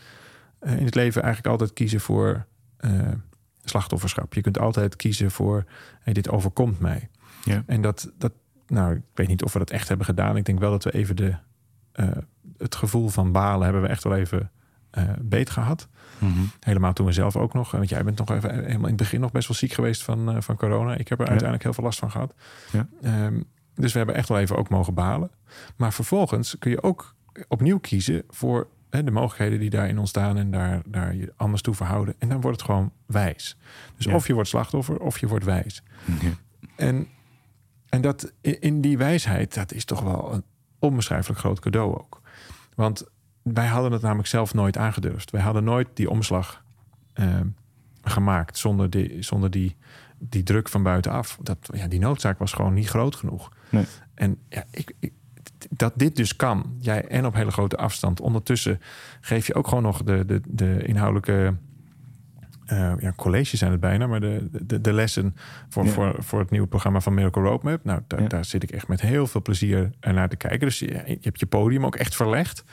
eh, 0.65 0.77
in 0.77 0.85
het 0.85 0.95
leven 0.95 1.23
eigenlijk 1.23 1.53
altijd 1.53 1.73
kiezen 1.73 2.01
voor 2.01 2.47
eh, 2.77 2.91
slachtofferschap. 3.65 4.35
Je 4.35 4.41
kunt 4.41 4.59
altijd 4.59 4.97
kiezen 4.97 5.31
voor 5.31 5.65
hey, 6.01 6.13
dit 6.13 6.29
overkomt 6.29 6.81
mij. 6.81 7.09
Ja. 7.45 7.63
En 7.67 7.83
dat, 7.83 8.13
dat, 8.19 8.33
nou, 8.67 8.95
ik 8.95 9.03
weet 9.15 9.29
niet 9.29 9.43
of 9.43 9.53
we 9.53 9.59
dat 9.59 9.71
echt 9.71 9.89
hebben 9.89 10.07
gedaan. 10.07 10.37
Ik 10.37 10.45
denk 10.45 10.59
wel 10.59 10.71
dat 10.71 10.85
we 10.85 10.95
even 10.95 11.17
de, 11.17 11.35
eh, 11.93 12.09
het 12.59 12.75
gevoel 12.75 13.09
van 13.09 13.33
balen 13.33 13.65
hebben 13.65 13.83
we 13.83 13.89
echt 13.89 14.05
wel 14.05 14.15
even 14.15 14.51
beet 15.21 15.51
gehad. 15.51 15.89
Helemaal 16.61 16.93
toen 16.93 17.07
we 17.07 17.13
zelf 17.13 17.37
ook 17.37 17.53
nog, 17.55 17.71
want 17.71 17.89
jij 17.89 18.05
bent 18.05 18.19
nog 18.19 18.31
even 18.31 18.51
helemaal 18.51 18.75
in 18.75 18.85
het 18.85 18.97
begin 18.97 19.21
nog 19.21 19.33
best 19.33 19.49
wel 19.49 19.57
ziek 19.57 19.73
geweest 19.73 20.03
van, 20.03 20.43
van 20.43 20.57
corona. 20.57 20.97
Ik 20.97 21.09
heb 21.09 21.19
er 21.19 21.25
Ja. 21.25 21.31
uiteindelijk 21.31 21.63
heel 21.63 21.73
veel 21.73 21.85
last 21.85 21.99
van 21.99 22.11
gehad. 22.11 22.35
Ja. 22.73 22.89
Ehm, 23.03 23.41
dus 23.75 23.93
we 23.93 23.99
hebben 23.99 24.17
echt 24.17 24.29
wel 24.29 24.39
even 24.39 24.57
ook 24.57 24.69
mogen 24.69 24.95
balen. 24.95 25.31
Maar 25.77 25.93
vervolgens 25.93 26.59
kun 26.59 26.71
je 26.71 26.83
ook 26.83 27.15
opnieuw 27.49 27.79
kiezen 27.79 28.23
voor 28.29 28.67
de 29.03 29.11
mogelijkheden 29.11 29.59
die 29.59 29.71
daarin 29.71 29.99
ontstaan 29.99 30.37
en 30.37 30.51
daar, 30.51 30.83
daar 30.87 31.15
je 31.15 31.33
anders 31.37 31.63
toe 31.63 31.75
verhouden. 31.75 32.15
En 32.19 32.29
dan 32.29 32.41
wordt 32.41 32.57
het 32.61 32.67
gewoon 32.71 32.93
wijs. 33.07 33.57
Dus 33.97 34.05
Ja. 34.07 34.15
of 34.15 34.27
je 34.27 34.35
wordt 34.35 34.49
slachtoffer 34.49 34.99
of 35.01 35.19
je 35.19 35.27
wordt 35.29 35.45
wijs. 35.45 35.83
Ja. 36.21 36.31
En, 36.77 37.07
en 37.89 38.01
dat 38.01 38.33
in 38.41 38.81
die 38.81 38.99
wijsheid, 38.99 39.55
dat 39.55 39.73
is 39.73 39.85
toch 39.85 40.01
wel 40.01 40.33
een 40.33 40.45
onbeschrijfelijk 40.79 41.41
groot 41.41 41.61
cadeau 41.61 41.99
ook. 41.99 42.21
Want 42.75 43.05
wij 43.43 43.67
hadden 43.67 43.93
het 43.93 44.03
namelijk 44.03 44.29
zelf 44.29 44.55
nooit 44.55 44.77
aangedurfd. 44.77 45.31
Wij 45.31 45.41
hadden 45.43 45.65
nooit 45.65 45.89
die 45.95 46.11
omslag 46.11 46.65
eh, 47.13 47.41
gemaakt 48.03 48.59
zonder, 48.59 48.91
die, 48.91 49.23
zonder 49.23 49.51
die, 49.51 49.77
die 50.19 50.43
druk 50.43 50.69
van 50.69 50.83
buitenaf. 50.83 51.39
Dat, 51.43 51.59
ja, 51.75 51.87
die 51.89 51.99
noodzaak 52.01 52.39
was 52.39 52.53
gewoon 52.53 52.75
niet 52.75 52.89
groot 52.89 53.17
genoeg. 53.17 53.53
Nee. 53.71 53.85
En 54.15 54.39
ja, 54.49 54.65
ik, 54.71 54.93
ik, 54.99 55.13
dat 55.71 55.93
dit 55.97 56.17
dus 56.17 56.37
kan, 56.37 56.77
jij 56.81 57.05
en 57.07 57.27
op 57.27 57.35
hele 57.35 57.51
grote 57.51 57.77
afstand. 57.77 58.21
Ondertussen 58.21 58.81
geef 59.21 59.47
je 59.47 59.55
ook 59.55 59.69
gewoon 59.69 59.83
nog 59.83 60.03
de, 60.03 60.25
de, 60.27 60.41
de 60.47 60.83
inhoudelijke 60.87 61.55
eh, 62.67 62.93
ja, 62.99 63.13
colleges 63.17 63.59
zijn 63.59 63.71
het 63.71 63.81
bijna, 63.81 64.07
maar 64.07 64.21
de, 64.21 64.49
de, 64.63 64.81
de 64.81 64.93
lessen 64.93 65.37
voor, 65.69 65.85
Ja. 65.85 65.91
voor, 65.91 66.15
voor 66.19 66.39
het 66.41 66.51
nieuwe 66.51 66.67
programma 66.67 67.01
van 67.01 67.15
Miracle 67.15 67.43
Roadmap. 67.43 67.85
Nou, 67.85 68.01
Ja. 68.09 68.27
daar 68.29 68.45
zit 68.45 68.63
ik 68.63 68.71
echt 68.71 68.89
met 68.89 69.01
heel 69.01 69.27
veel 69.27 69.43
plezier 69.43 69.91
naar 70.01 70.29
te 70.29 70.37
kijken. 70.37 70.61
Dus 70.61 70.79
je, 70.79 70.87
je 71.07 71.19
hebt 71.21 71.41
je 71.41 71.47
podium 71.47 71.87
ook 71.87 71.97
echt 71.97 72.17
verlegd. 72.17 72.65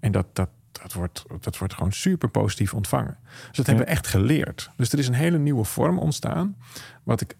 En 0.00 0.12
dat, 0.12 0.26
dat, 0.32 0.48
dat, 0.72 0.92
wordt, 0.92 1.24
dat 1.40 1.58
wordt 1.58 1.74
gewoon 1.74 1.92
super 1.92 2.28
positief 2.28 2.74
ontvangen. 2.74 3.16
Dus 3.48 3.56
dat 3.56 3.66
hebben 3.66 3.84
we 3.84 3.90
echt 3.90 4.06
geleerd. 4.06 4.70
Dus 4.76 4.92
er 4.92 4.98
is 4.98 5.08
een 5.08 5.14
hele 5.14 5.38
nieuwe 5.38 5.64
vorm 5.64 5.98
ontstaan. 5.98 6.56
Wat 7.02 7.20
ik 7.20 7.36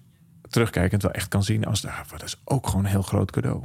terugkijkend 0.51 1.03
wel 1.03 1.13
echt 1.13 1.29
kan 1.29 1.43
zien 1.43 1.65
als... 1.67 1.87
Ah, 1.87 1.99
dat 2.11 2.23
is 2.23 2.41
ook 2.45 2.67
gewoon 2.67 2.85
een 2.85 2.91
heel 2.91 3.03
groot 3.03 3.31
cadeau. 3.31 3.63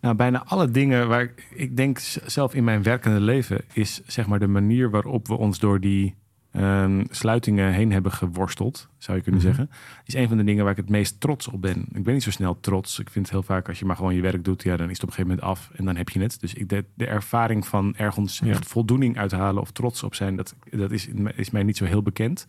Nou, 0.00 0.14
bijna 0.14 0.44
alle 0.46 0.70
dingen 0.70 1.08
waar 1.08 1.22
ik, 1.22 1.46
ik 1.54 1.76
denk 1.76 1.98
zelf 2.26 2.54
in 2.54 2.64
mijn 2.64 2.82
werkende 2.82 3.20
leven 3.20 3.60
is 3.72 4.00
zeg 4.06 4.26
maar 4.26 4.38
de 4.38 4.46
manier 4.46 4.90
waarop 4.90 5.26
we 5.28 5.34
ons 5.36 5.58
door 5.58 5.80
die 5.80 6.14
ehm, 6.52 7.04
sluitingen 7.10 7.72
heen 7.72 7.92
hebben 7.92 8.12
geworsteld, 8.12 8.88
zou 8.98 9.16
je 9.16 9.22
kunnen 9.22 9.40
Mhm. 9.40 9.48
zeggen, 9.50 9.70
is 10.04 10.14
een 10.14 10.28
van 10.28 10.36
de 10.36 10.44
dingen 10.44 10.62
waar 10.62 10.72
ik 10.72 10.78
het 10.78 10.88
meest 10.88 11.20
trots 11.20 11.48
op 11.48 11.62
ben. 11.62 11.86
Ik 11.92 12.04
ben 12.04 12.14
niet 12.14 12.22
zo 12.22 12.30
snel 12.30 12.60
trots. 12.60 12.98
Ik 12.98 13.10
vind 13.10 13.30
heel 13.30 13.42
vaak 13.42 13.68
als 13.68 13.78
je 13.78 13.84
maar 13.84 13.96
gewoon 13.96 14.14
je 14.14 14.20
werk 14.20 14.44
doet, 14.44 14.62
ja, 14.62 14.76
dan 14.76 14.90
is 14.90 14.92
het 15.00 15.02
op 15.02 15.08
een 15.08 15.14
gegeven 15.14 15.36
moment 15.36 15.58
af 15.58 15.70
en 15.76 15.84
dan 15.84 15.96
heb 15.96 16.08
je 16.08 16.20
het. 16.20 16.40
Dus 16.40 16.54
ik 16.54 16.68
de, 16.68 16.84
de 16.94 17.06
ervaring 17.06 17.66
van 17.66 17.94
ergens 17.96 18.38
Ja. 18.44 18.50
echt 18.50 18.66
voldoening 18.66 19.18
uithalen 19.18 19.62
of 19.62 19.70
trots 19.70 20.02
op 20.02 20.14
zijn, 20.14 20.36
dat, 20.36 20.54
dat 20.70 20.90
is, 20.90 21.08
is 21.36 21.50
mij 21.50 21.62
niet 21.62 21.76
zo 21.76 21.84
heel 21.84 22.02
bekend. 22.02 22.46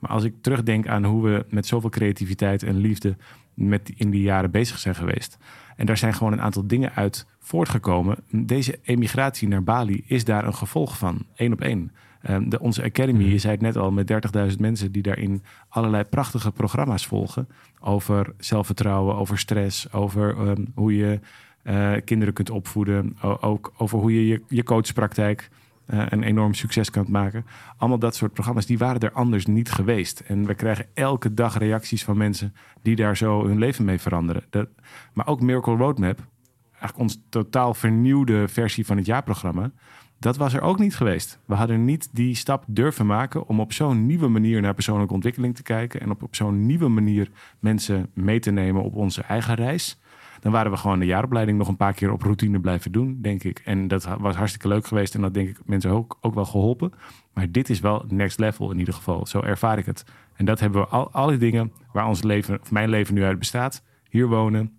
Maar 0.00 0.10
als 0.10 0.24
ik 0.24 0.34
terugdenk 0.40 0.88
aan 0.88 1.04
hoe 1.04 1.22
we 1.24 1.44
met 1.48 1.66
zoveel 1.66 1.90
creativiteit 1.90 2.62
en 2.62 2.76
liefde 2.76 3.16
met 3.54 3.92
in 3.96 4.10
die 4.10 4.22
jaren 4.22 4.50
bezig 4.50 4.78
zijn 4.78 4.94
geweest. 4.94 5.38
En 5.76 5.86
daar 5.86 5.96
zijn 5.96 6.14
gewoon 6.14 6.32
een 6.32 6.40
aantal 6.40 6.66
dingen 6.66 6.92
uit 6.94 7.26
voortgekomen. 7.38 8.16
Deze 8.30 8.78
emigratie 8.82 9.48
naar 9.48 9.62
Bali 9.64 10.02
is 10.06 10.24
daar 10.24 10.46
een 10.46 10.54
gevolg 10.54 10.98
van, 10.98 11.26
één 11.34 11.52
op 11.52 11.60
één. 11.60 11.92
Ehm, 12.22 12.48
de, 12.48 12.60
onze 12.60 12.82
Academy, 12.82 13.22
Mhm. 13.22 13.30
je 13.30 13.38
zei 13.38 13.52
het 13.52 13.62
net 13.62 13.76
al, 13.76 13.90
met 13.90 14.06
30.000 14.06 14.60
mensen 14.60 14.92
die 14.92 15.02
daarin 15.02 15.42
allerlei 15.68 16.04
prachtige 16.04 16.50
programma's 16.52 17.06
volgen. 17.06 17.48
Over 17.80 18.32
zelfvertrouwen, 18.38 19.16
over 19.16 19.38
stress, 19.38 19.92
over 19.92 20.36
ehm, 20.38 20.64
hoe 20.74 20.96
je 20.96 21.20
eh, 21.62 21.92
kinderen 22.04 22.34
kunt 22.34 22.50
opvoeden. 22.50 23.16
O- 23.22 23.36
ook 23.40 23.72
over 23.76 23.98
hoe 23.98 24.14
je 24.14 24.26
je, 24.26 24.42
je 24.48 24.62
coachpraktijk 24.62 25.48
eh, 25.90 26.06
een 26.08 26.22
enorm 26.22 26.54
succes 26.54 26.90
kan 26.90 27.06
maken. 27.08 27.46
Allemaal 27.76 27.98
dat 27.98 28.16
soort 28.16 28.32
programma's, 28.32 28.66
die 28.66 28.78
waren 28.78 29.00
er 29.00 29.12
anders 29.12 29.46
niet 29.46 29.70
geweest. 29.70 30.20
En 30.20 30.46
we 30.46 30.54
krijgen 30.54 30.86
elke 30.94 31.34
dag 31.34 31.58
reacties 31.58 32.04
van 32.04 32.16
mensen 32.16 32.54
die 32.82 32.96
daar 32.96 33.16
zo 33.16 33.46
hun 33.46 33.58
leven 33.58 33.84
mee 33.84 34.00
veranderen. 34.00 34.44
Dat, 34.50 34.68
maar 35.12 35.26
ook 35.26 35.40
Miracle 35.40 35.76
Roadmap, 35.76 36.26
eigenlijk 36.70 36.98
ons 36.98 37.20
totaal 37.28 37.74
vernieuwde 37.74 38.48
versie 38.48 38.86
van 38.86 38.96
het 38.96 39.06
jaarprogramma. 39.06 39.70
Dat 40.18 40.36
was 40.36 40.54
er 40.54 40.60
ook 40.60 40.78
niet 40.78 40.96
geweest. 40.96 41.38
We 41.44 41.54
hadden 41.54 41.84
niet 41.84 42.08
die 42.12 42.34
stap 42.34 42.64
durven 42.66 43.06
maken 43.06 43.46
om 43.46 43.60
op 43.60 43.72
zo'n 43.72 44.06
nieuwe 44.06 44.28
manier 44.28 44.60
naar 44.60 44.74
persoonlijke 44.74 45.14
ontwikkeling 45.14 45.56
te 45.56 45.62
kijken. 45.62 46.00
En 46.00 46.10
op, 46.10 46.22
op 46.22 46.34
zo'n 46.34 46.66
nieuwe 46.66 46.88
manier 46.88 47.30
mensen 47.58 48.10
mee 48.14 48.38
te 48.38 48.50
nemen 48.50 48.82
op 48.82 48.94
onze 48.94 49.22
eigen 49.22 49.54
reis. 49.54 49.98
Dan 50.40 50.52
waren 50.52 50.70
we 50.70 50.76
gewoon 50.76 50.98
de 50.98 51.06
jaaropleiding 51.06 51.58
nog 51.58 51.68
een 51.68 51.76
paar 51.76 51.92
keer 51.92 52.12
op 52.12 52.22
routine 52.22 52.60
blijven 52.60 52.92
doen, 52.92 53.18
denk 53.20 53.44
ik. 53.44 53.58
En 53.64 53.88
dat 53.88 54.08
was 54.18 54.36
hartstikke 54.36 54.68
leuk 54.68 54.86
geweest. 54.86 55.14
En 55.14 55.20
dat 55.20 55.34
denk 55.34 55.48
ik 55.48 55.58
mensen 55.64 55.90
ook, 55.90 56.18
ook 56.20 56.34
wel 56.34 56.44
geholpen. 56.44 56.92
Maar 57.32 57.50
dit 57.50 57.70
is 57.70 57.80
wel 57.80 58.04
next 58.08 58.38
level 58.38 58.70
in 58.70 58.78
ieder 58.78 58.94
geval. 58.94 59.26
Zo 59.26 59.40
ervaar 59.40 59.78
ik 59.78 59.86
het. 59.86 60.04
En 60.34 60.44
dat 60.44 60.60
hebben 60.60 60.80
we 60.80 60.86
al, 60.86 61.10
alle 61.10 61.36
dingen 61.36 61.72
waar 61.92 62.06
ons 62.06 62.22
leven, 62.22 62.60
of 62.60 62.70
mijn 62.70 62.88
leven 62.88 63.14
nu 63.14 63.24
uit 63.24 63.38
bestaat. 63.38 63.82
Hier 64.08 64.28
wonen, 64.28 64.78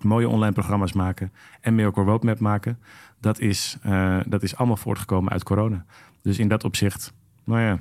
mooie 0.00 0.28
online 0.28 0.52
programma's 0.52 0.92
maken 0.92 1.32
en 1.60 1.74
Miracle 1.74 2.04
Roadmap 2.04 2.38
maken. 2.38 2.78
Dat 3.20 3.40
is, 3.40 3.78
eh, 3.82 4.20
dat 4.26 4.42
is 4.42 4.56
allemaal 4.56 4.76
voortgekomen 4.76 5.32
uit 5.32 5.42
corona. 5.42 5.84
Dus 6.22 6.38
in 6.38 6.48
dat 6.48 6.64
opzicht, 6.64 7.12
nou 7.44 7.60
ja, 7.60 7.80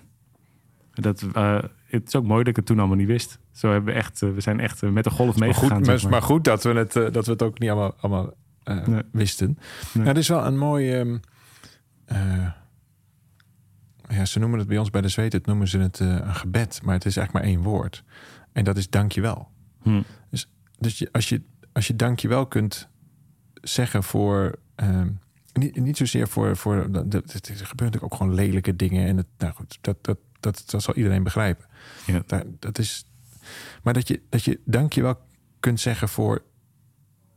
dat, 0.93 1.27
eh, 1.33 1.59
het 1.89 2.08
is 2.08 2.15
ook 2.15 2.25
mooi 2.25 2.39
dat 2.39 2.48
ik 2.48 2.55
het 2.55 2.65
toen 2.65 2.79
allemaal 2.79 2.98
niet 2.98 3.08
wist. 3.08 3.39
Zo 3.51 3.72
hebben 3.72 3.93
we 3.93 4.00
echt, 4.00 4.22
eh, 4.22 4.29
we 4.34 4.41
zijn 4.41 4.60
echt 4.60 4.84
eh, 4.84 4.89
met 4.89 5.03
de 5.03 5.10
golf 5.10 5.38
meegegaan. 5.38 5.86
zeg 5.86 6.01
maar, 6.01 6.12
maar 6.12 6.22
goed 6.22 6.43
dat 6.43 6.63
we 6.63 6.74
het, 6.74 6.96
eh, 6.96 7.12
dat 7.12 7.25
we 7.25 7.31
het 7.31 7.41
ook 7.41 7.60
niet 7.60 7.69
allemaal, 7.69 7.93
allemaal 8.00 8.34
Nee. 8.86 9.01
wisten. 9.12 9.48
Nee. 9.48 9.58
Nou, 9.93 10.08
er 10.08 10.17
is 10.17 10.27
wel 10.27 10.46
een 10.46 10.58
mooi... 10.58 10.93
ehm, 10.93 11.17
eh, 12.05 12.48
ja, 14.10 14.25
ze 14.25 14.39
noemen 14.39 14.60
het 14.60 14.67
bij 14.67 14.77
ons 14.77 14.89
bij 14.89 15.01
de 15.01 15.08
zweet, 15.08 15.34
het 15.34 15.46
noemen 15.46 15.67
ze 15.67 15.77
het 15.77 16.00
een 16.00 16.36
gebed, 16.36 16.81
maar 16.84 16.93
het 16.93 17.05
is 17.05 17.17
eigenlijk 17.17 17.46
maar 17.46 17.55
één 17.55 17.63
woord. 17.63 18.03
En 18.51 18.63
dat 18.63 18.77
is 18.77 18.89
dankjewel. 18.89 19.48
Hm. 19.81 20.01
Dus 20.79 20.98
je, 21.00 21.10
als, 21.12 21.29
je, 21.29 21.41
als 21.74 21.88
je 21.88 21.96
dankjewel 21.96 22.46
kunt 22.48 22.89
zeggen 23.53 24.03
voor. 24.03 24.60
ehm, 24.75 25.10
niet, 25.53 25.75
niet 25.75 25.98
zozeer 25.98 26.27
voor. 26.27 26.55
voor 26.58 26.91
dat, 26.91 27.12
dat, 27.12 27.31
het 27.31 27.48
gebeurt 27.48 27.79
natuurlijk 27.79 28.03
ook 28.03 28.15
gewoon 28.15 28.34
lelijke 28.34 28.75
dingen. 28.75 29.08
En 29.08 29.17
het, 29.17 29.27
nou 29.38 29.53
goed, 29.53 29.77
dat, 29.81 29.98
dat, 30.01 30.17
dat, 30.39 30.63
dat 30.65 30.81
zal 30.84 30.93
iedereen 30.96 31.24
begrijpen. 31.24 31.65
Ja. 32.05 32.22
Daar, 32.25 32.43
dat 32.60 32.77
is, 32.77 33.05
maar 33.84 33.93
dat 33.93 34.08
je, 34.08 34.22
dat 34.29 34.43
je 34.43 34.60
dankjewel 34.65 35.19
kunt 35.60 35.79
zeggen 35.79 36.10
voor. 36.10 36.41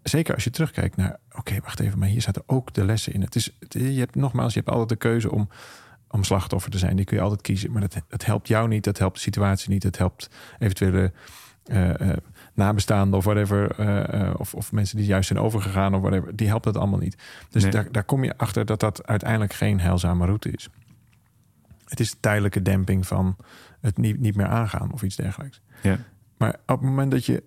Zeker 0.03 0.35
als 0.35 0.45
je 0.45 0.51
terugkijkt 0.51 0.97
naar. 0.97 1.19
Oké, 1.37 1.61
wacht 1.63 1.81
even, 1.81 1.99
maar 1.99 2.09
hier 2.09 2.23
zaten 2.23 2.43
ook 2.47 2.75
de 2.75 2.85
lessen 2.85 3.13
in. 3.13 3.21
Het 3.21 3.35
is, 3.35 3.57
het- 3.59 3.73
je 3.73 3.99
hebt 3.99 4.15
nogmaals, 4.15 4.53
je 4.55 4.59
hebt 4.59 4.71
altijd 4.71 4.89
de 4.89 4.97
keuze 5.09 5.31
om, 5.33 5.49
om 6.09 6.25
slachtoffer 6.25 6.71
te 6.71 6.79
zijn. 6.79 6.97
Die 6.97 7.05
kun 7.05 7.17
je 7.17 7.23
altijd 7.23 7.41
kiezen. 7.41 7.73
Maar 7.73 7.81
dat, 7.81 7.97
het 8.09 8.27
helpt 8.27 8.49
jou 8.49 8.69
niet. 8.69 8.85
Dat 8.85 8.99
helpt 8.99 9.15
de 9.15 9.21
situatie 9.21 9.71
niet. 9.71 9.83
Het 9.83 9.99
helpt 9.99 10.31
eventuele 10.59 11.13
eh, 11.65 12.11
eh, 12.11 12.17
nabestaanden 12.55 13.19
of 13.19 13.25
whatever. 13.25 13.71
eh, 13.71 14.35
of, 14.37 14.55
of 14.55 14.73
mensen 14.73 14.97
die 14.97 15.07
juist 15.07 15.27
zijn 15.27 15.39
overgegaan 15.39 15.95
of 15.95 16.01
whatever. 16.01 16.37
Die 16.37 16.47
helpt 16.49 16.65
het 16.65 16.77
allemaal 16.77 16.99
niet. 16.99 17.17
Dus 17.51 17.63
Nee. 17.63 17.73
daar, 17.73 17.93
daar 17.93 18.05
kom 18.05 18.25
je 18.25 18.37
achter 18.39 18.65
dat 18.65 18.81
dat 18.81 19.07
uiteindelijk 19.07 19.53
geen 19.53 19.81
heilzame 19.81 20.25
route 20.27 20.51
is. 20.51 20.69
Het 21.93 22.01
is 22.01 22.17
tijdelijke 22.21 22.63
demping 22.63 23.07
van 23.07 23.37
het 23.81 23.97
niet, 23.97 24.21
niet 24.21 24.37
meer 24.37 24.47
aangaan 24.47 24.93
of 24.93 25.03
iets 25.03 25.17
dergelijks. 25.17 25.61
Ja. 25.83 25.99
Maar 26.37 26.53
op 26.53 26.81
het 26.81 26.81
moment 26.81 27.11
dat 27.11 27.25
je, 27.25 27.43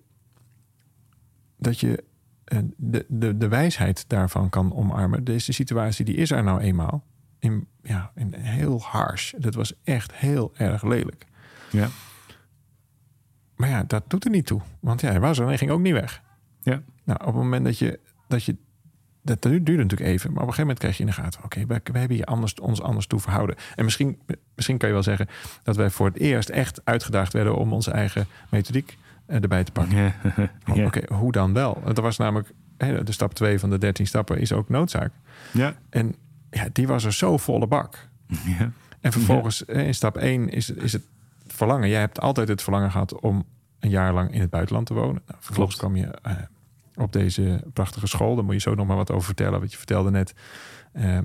dat 1.56 1.80
je 1.80 2.04
eh, 2.44 2.58
de, 2.76 3.06
de, 3.08 3.36
de 3.36 3.48
wijsheid 3.48 4.08
daarvan 4.08 4.48
kan 4.48 4.74
omarmen, 4.74 5.24
deze 5.24 5.52
situatie 5.52 6.04
die 6.04 6.14
is 6.14 6.30
er 6.30 6.42
nou 6.42 6.60
eenmaal. 6.60 7.04
In, 7.38 7.68
ja, 7.82 8.12
in 8.14 8.34
heel 8.34 8.80
harsh. 8.80 9.34
Dat 9.38 9.54
was 9.54 9.74
echt 9.84 10.14
heel 10.14 10.52
erg 10.56 10.82
lelijk. 10.82 11.26
Ja. 11.70 11.88
Maar 13.56 13.68
ja, 13.68 13.82
dat 13.82 14.10
doet 14.10 14.24
er 14.24 14.30
niet 14.30 14.46
toe. 14.46 14.60
Want 14.80 15.00
ja, 15.00 15.10
hij 15.10 15.20
was 15.20 15.36
er 15.36 15.42
en 15.42 15.48
hij 15.48 15.58
ging 15.58 15.70
ook 15.70 15.80
niet 15.80 15.92
weg. 15.92 16.22
Ja. 16.62 16.82
Nou, 17.04 17.18
op 17.20 17.26
het 17.26 17.34
moment 17.34 17.64
dat 17.64 17.78
je... 17.78 18.00
Dat, 18.28 18.44
je, 18.44 18.56
dat 19.26 19.42
duurde 19.42 19.76
natuurlijk 19.76 20.10
even. 20.10 20.32
Maar 20.32 20.42
op 20.42 20.48
een 20.48 20.54
gegeven 20.54 20.60
moment 20.60 20.78
krijg 20.78 20.96
je 20.96 21.02
in 21.02 21.08
de 21.08 21.14
gaten... 21.14 21.44
Oké, 21.44 21.66
wij, 21.66 21.80
wij 21.84 22.00
hebben 22.00 22.16
hier 22.16 22.26
anders, 22.26 22.54
ons 22.54 22.82
anders 22.82 23.06
toe 23.06 23.20
verhouden. 23.20 23.56
En 23.74 23.84
misschien, 23.84 24.18
misschien 24.54 24.78
kan 24.78 24.88
je 24.88 24.94
wel 24.94 25.02
zeggen... 25.02 25.28
dat 25.62 25.76
wij 25.76 25.90
voor 25.90 26.06
het 26.06 26.18
eerst 26.18 26.48
echt 26.48 26.80
uitgedaagd 26.84 27.32
werden... 27.32 27.56
om 27.56 27.72
onze 27.72 27.90
eigen 27.90 28.26
methodiek 28.48 28.98
eh, 29.26 29.42
erbij 29.42 29.64
te 29.64 29.72
pakken. 29.72 29.96
Ja. 29.96 30.14
Ja. 30.74 30.86
Oké, 30.86 31.14
hoe 31.14 31.32
dan 31.32 31.52
wel? 31.52 31.82
Dat 31.84 31.98
was 31.98 32.16
namelijk... 32.16 32.52
de 32.76 33.12
stap 33.12 33.34
2 33.34 33.58
van 33.58 33.70
de 33.70 33.78
13 33.78 34.06
stappen 34.06 34.38
is 34.38 34.52
ook 34.52 34.68
noodzaak. 34.68 35.12
Ja. 35.52 35.74
En 35.90 36.14
ja, 36.50 36.68
die 36.72 36.86
was 36.86 37.04
er 37.04 37.12
zo 37.12 37.36
volle 37.36 37.66
bak. 37.66 38.08
Ja. 38.26 38.70
En 39.00 39.12
vervolgens 39.12 39.64
eh, 39.64 39.86
in 39.86 39.94
stap 39.94 40.16
1 40.16 40.48
is, 40.48 40.70
is 40.70 40.92
het 40.92 41.02
verlangen. 41.46 41.88
Jij 41.88 42.00
hebt 42.00 42.20
altijd 42.20 42.48
het 42.48 42.62
verlangen 42.62 42.90
gehad 42.90 43.20
om 43.20 43.44
een 43.80 43.90
jaar 43.90 44.12
lang 44.12 44.32
in 44.32 44.40
het 44.40 44.50
buitenland 44.50 44.86
te 44.86 44.94
wonen. 44.94 45.22
Nou, 45.26 45.38
vervolgens 45.40 45.76
kwam 45.76 45.96
je 45.96 46.06
eh, 46.06 46.32
op 46.96 47.12
deze 47.12 47.62
prachtige 47.72 48.06
school. 48.06 48.34
Daar 48.34 48.44
moet 48.44 48.54
je 48.54 48.60
zo 48.60 48.74
nog 48.74 48.86
maar 48.86 48.96
wat 48.96 49.10
over 49.10 49.24
vertellen. 49.26 49.58
Want 49.58 49.70
je 49.70 49.76
vertelde 49.76 50.10
net 50.10 50.34
eh, 50.92 51.16
eh, 51.18 51.24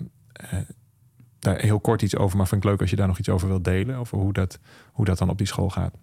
daar 1.40 1.60
heel 1.60 1.80
kort 1.80 2.02
iets 2.02 2.16
over. 2.16 2.38
Maar 2.38 2.48
vind 2.48 2.64
ik 2.64 2.70
leuk 2.70 2.82
als 2.82 2.90
je 2.90 2.96
daar 2.96 3.08
nog 3.08 3.20
iets 3.20 3.30
over 3.30 3.48
wilt 3.48 3.64
delen. 3.64 3.96
Over 3.96 4.18
hoe 4.18 4.34
dat, 4.34 4.60
hoe 4.92 5.06
dat 5.06 5.18
dan 5.18 5.30
op 5.30 5.38
die 5.38 5.48
school 5.48 5.70
gaat. 5.70 5.94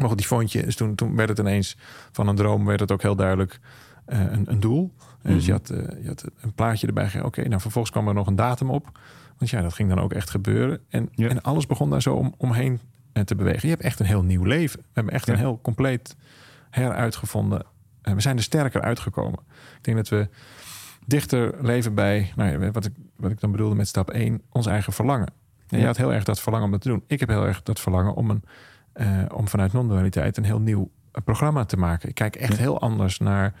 Maar 0.00 0.08
goed, 0.08 0.18
die 0.18 0.26
vond 0.26 0.52
je. 0.52 0.62
Dus 0.62 0.76
toen, 0.76 0.94
toen 0.94 1.16
werd 1.16 1.28
het 1.28 1.38
ineens 1.38 1.76
van 2.12 2.28
een 2.28 2.36
droom 2.36 2.64
werd 2.64 2.80
het 2.80 2.92
ook 2.92 3.02
heel 3.02 3.16
duidelijk 3.16 3.60
eh, 4.04 4.20
een, 4.20 4.50
een 4.50 4.60
doel. 4.60 4.92
Eh, 5.22 5.32
Dus 5.32 5.46
je 5.46 5.52
had, 5.52 5.70
eh, 5.70 6.02
je 6.02 6.06
had 6.06 6.24
een 6.40 6.52
plaatje 6.52 6.86
erbij. 6.86 7.22
Oké, 7.22 7.48
nou 7.48 7.60
vervolgens 7.60 7.92
kwam 7.92 8.08
er 8.08 8.14
nog 8.14 8.26
een 8.26 8.36
datum 8.36 8.70
op. 8.70 8.98
Want 9.38 9.50
ja, 9.50 9.60
dat 9.62 9.74
ging 9.74 9.88
dan 9.88 10.00
ook 10.00 10.12
echt 10.12 10.30
gebeuren. 10.30 10.80
En, 10.88 11.10
en 11.14 11.42
alles 11.42 11.66
begon 11.66 11.90
daar 11.90 12.02
zo 12.02 12.14
om, 12.14 12.34
omheen 12.36 12.80
te 13.24 13.34
bewegen. 13.34 13.60
Je 13.62 13.68
hebt 13.74 13.82
echt 13.82 14.00
een 14.00 14.06
heel 14.06 14.22
nieuw 14.22 14.44
leven. 14.44 14.80
We 14.80 14.86
hebben 14.92 15.12
echt 15.14 15.26
Ja. 15.26 15.32
een 15.32 15.38
heel 15.38 15.58
compleet 15.62 16.16
heruitgevonden. 16.70 17.66
Eh, 18.04 18.14
we 18.14 18.20
zijn 18.20 18.36
er 18.36 18.42
sterker 18.42 18.80
uitgekomen. 18.80 19.38
Ik 19.76 19.84
denk 19.84 19.96
dat 19.96 20.08
we 20.08 20.28
dichter 21.06 21.54
leven 21.64 21.94
bij, 21.94 22.32
nou 22.36 22.50
ja, 22.64 22.70
wat, 22.70 22.84
ik, 22.84 22.92
wat 23.16 23.30
ik 23.30 23.40
dan 23.40 23.50
bedoelde 23.50 23.74
met 23.74 23.88
stap 23.88 24.10
1, 24.10 24.42
ons 24.48 24.66
eigen 24.66 24.92
verlangen. 24.92 25.26
En 25.26 25.76
Ja. 25.76 25.78
je 25.78 25.86
had 25.86 25.96
heel 25.96 26.12
erg 26.12 26.24
dat 26.24 26.40
verlangen 26.40 26.66
om 26.66 26.72
dat 26.72 26.80
te 26.82 26.88
doen. 26.88 27.04
Ik 27.06 27.20
heb 27.20 27.28
heel 27.28 27.46
erg 27.46 27.62
dat 27.62 27.80
verlangen 27.80 28.14
om, 28.14 28.30
een, 28.30 28.42
eh, 28.92 29.22
om 29.34 29.48
vanuit 29.48 29.72
non-dualiteit 29.72 30.36
een 30.36 30.44
heel 30.44 30.60
nieuw 30.60 30.90
eh, 31.12 31.22
programma 31.24 31.64
te 31.64 31.76
maken. 31.76 32.08
Ik 32.08 32.14
kijk 32.14 32.36
echt 32.36 32.56
heel 32.56 32.80
anders 32.80 33.18
naar, 33.18 33.54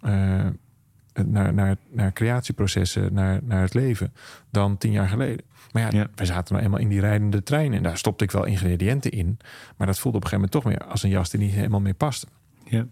naar, 0.00 1.54
naar, 1.54 1.76
naar 1.90 2.12
creatieprocessen, 2.12 3.14
naar, 3.14 3.40
naar 3.42 3.60
het 3.62 3.74
leven 3.74 4.12
dan 4.50 4.78
tien 4.78 4.92
jaar 4.92 5.08
geleden. 5.08 5.44
Maar 5.72 5.82
ja, 5.82 5.88
Ja. 5.90 6.06
wij 6.14 6.26
zaten 6.26 6.52
nou 6.54 6.64
eenmaal 6.66 6.80
in 6.80 6.88
die 6.88 7.00
rijdende 7.00 7.42
trein 7.42 7.72
en 7.74 7.82
daar 7.82 7.98
stopte 7.98 8.24
ik 8.24 8.30
wel 8.30 8.44
ingrediënten 8.44 9.10
in. 9.10 9.38
Maar 9.76 9.86
dat 9.86 9.98
voelde 9.98 10.18
op 10.18 10.24
een 10.24 10.30
gegeven 10.30 10.50
moment 10.50 10.50
toch 10.50 10.64
meer 10.64 10.92
als 10.92 11.02
een 11.02 11.10
jas 11.10 11.30
die 11.30 11.40
niet 11.40 11.52
helemaal 11.52 11.80
meer 11.80 11.94
paste. 11.94 12.26
Ja. 12.64 12.86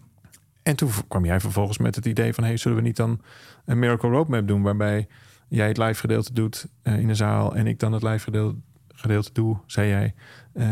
En 0.63 0.75
toen 0.75 0.89
kwam 1.07 1.25
jij 1.25 1.39
vervolgens 1.39 1.77
met 1.77 1.95
het 1.95 2.05
idee 2.05 2.33
van... 2.33 2.43
hey, 2.43 2.57
zullen 2.57 2.77
we 2.77 2.83
niet 2.83 2.95
dan 2.95 3.21
een 3.65 3.79
Miracle 3.79 4.09
Roadmap 4.09 4.47
doen... 4.47 4.61
waarbij 4.61 5.07
jij 5.47 5.67
het 5.67 5.77
live 5.77 5.99
gedeelte 5.99 6.33
doet 6.33 6.67
eh, 6.81 6.99
in 6.99 7.07
de 7.07 7.15
zaal... 7.15 7.55
en 7.55 7.67
ik 7.67 7.79
dan 7.79 7.91
het 7.93 8.03
live 8.03 8.19
gedeelte, 8.23 8.55
gedeelte 8.87 9.29
doe, 9.33 9.57
zei 9.65 9.87
jij... 9.89 10.13
eh, 10.53 10.67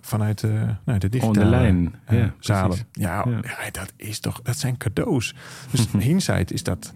vanuit 0.00 0.40
de, 0.40 0.66
nou, 0.84 0.98
de 0.98 1.08
digitale 1.08 1.44
lijn. 1.44 1.94
eh, 2.04 2.18
Ja, 2.18 2.34
zalen. 2.38 2.78
Ja, 2.92 3.24
Ja. 3.28 3.38
ja, 3.42 3.70
dat 3.70 3.92
is 3.96 4.20
toch... 4.20 4.42
Dat 4.42 4.56
zijn 4.58 4.76
cadeaus. 4.76 5.34
Dus 5.70 5.86
hindsight 5.98 6.52
is 6.52 6.62
dat, 6.62 6.92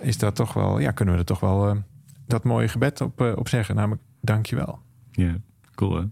is 0.00 0.18
dat 0.18 0.34
toch 0.34 0.52
wel... 0.52 0.78
Ja, 0.78 0.90
kunnen 0.90 1.14
we 1.14 1.20
er 1.20 1.26
toch 1.26 1.40
wel 1.40 1.82
dat 2.26 2.44
mooie 2.44 2.68
gebed 2.68 3.00
op, 3.00 3.20
op 3.20 3.48
zeggen. 3.48 3.74
Namelijk, 3.74 4.02
dankjewel. 4.20 4.78
Ja, 5.10 5.36
cool 5.74 5.96
hè? 5.96 6.04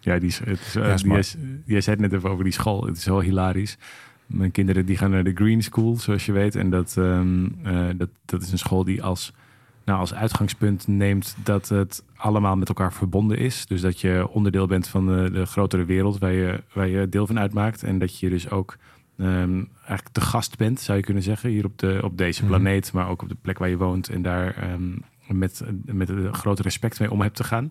Ja, 0.00 0.18
die 0.18 0.34
het 0.44 0.50
is, 0.60 0.72
Ja, 0.72 0.94
die 0.96 1.16
is- 1.18 1.36
jij 1.64 1.80
zei 1.80 1.96
het 1.96 2.10
net 2.10 2.12
even 2.12 2.30
over 2.30 2.44
die 2.44 2.52
school. 2.52 2.84
Het 2.86 2.96
is 2.96 3.04
wel 3.04 3.20
hilarisch. 3.20 3.78
Mijn 4.26 4.50
kinderen 4.50 4.86
die 4.86 4.96
gaan 4.96 5.10
naar 5.10 5.24
de 5.24 5.34
Green 5.34 5.62
School, 5.62 5.96
zoals 5.96 6.26
je 6.26 6.32
weet. 6.32 6.54
En 6.54 6.70
dat, 6.70 6.94
ehm, 6.98 7.46
eh, 7.62 7.86
dat, 7.96 8.08
dat 8.24 8.42
is 8.42 8.52
een 8.52 8.58
school 8.58 8.84
die 8.84 9.02
als, 9.02 9.32
nou, 9.84 9.98
als 9.98 10.14
uitgangspunt 10.14 10.86
neemt 10.88 11.36
dat 11.42 11.68
het 11.68 12.02
allemaal 12.16 12.56
met 12.56 12.68
elkaar 12.68 12.92
verbonden 12.92 13.38
is. 13.38 13.66
Dus 13.66 13.80
dat 13.80 14.00
je 14.00 14.28
onderdeel 14.30 14.66
bent 14.66 14.88
van 14.88 15.06
de, 15.06 15.30
de 15.30 15.46
grotere 15.46 15.84
wereld 15.84 16.18
waar 16.18 16.32
je, 16.32 16.62
waar 16.72 16.88
je 16.88 17.08
deel 17.08 17.26
van 17.26 17.38
uitmaakt. 17.38 17.82
En 17.82 17.98
dat 17.98 18.18
je 18.18 18.28
dus 18.28 18.50
ook 18.50 18.76
ehm, 19.18 19.62
eigenlijk 19.78 20.08
te 20.12 20.20
gast 20.20 20.56
bent, 20.56 20.80
zou 20.80 20.98
je 20.98 21.04
kunnen 21.04 21.22
zeggen, 21.22 21.50
hier 21.50 21.64
op, 21.64 21.78
de, 21.78 22.00
op 22.04 22.18
deze 22.18 22.40
Mhm. 22.44 22.50
planeet. 22.50 22.92
Maar 22.92 23.08
ook 23.08 23.22
op 23.22 23.28
de 23.28 23.36
plek 23.42 23.58
waar 23.58 23.68
je 23.68 23.76
woont. 23.76 24.08
En 24.08 24.22
daar 24.22 24.54
ehm, 24.56 24.92
met, 25.38 25.62
met 25.84 26.08
een 26.08 26.34
groot 26.34 26.60
respect 26.60 27.00
mee 27.00 27.10
om 27.10 27.20
hebt 27.20 27.36
te 27.36 27.44
gaan. 27.44 27.70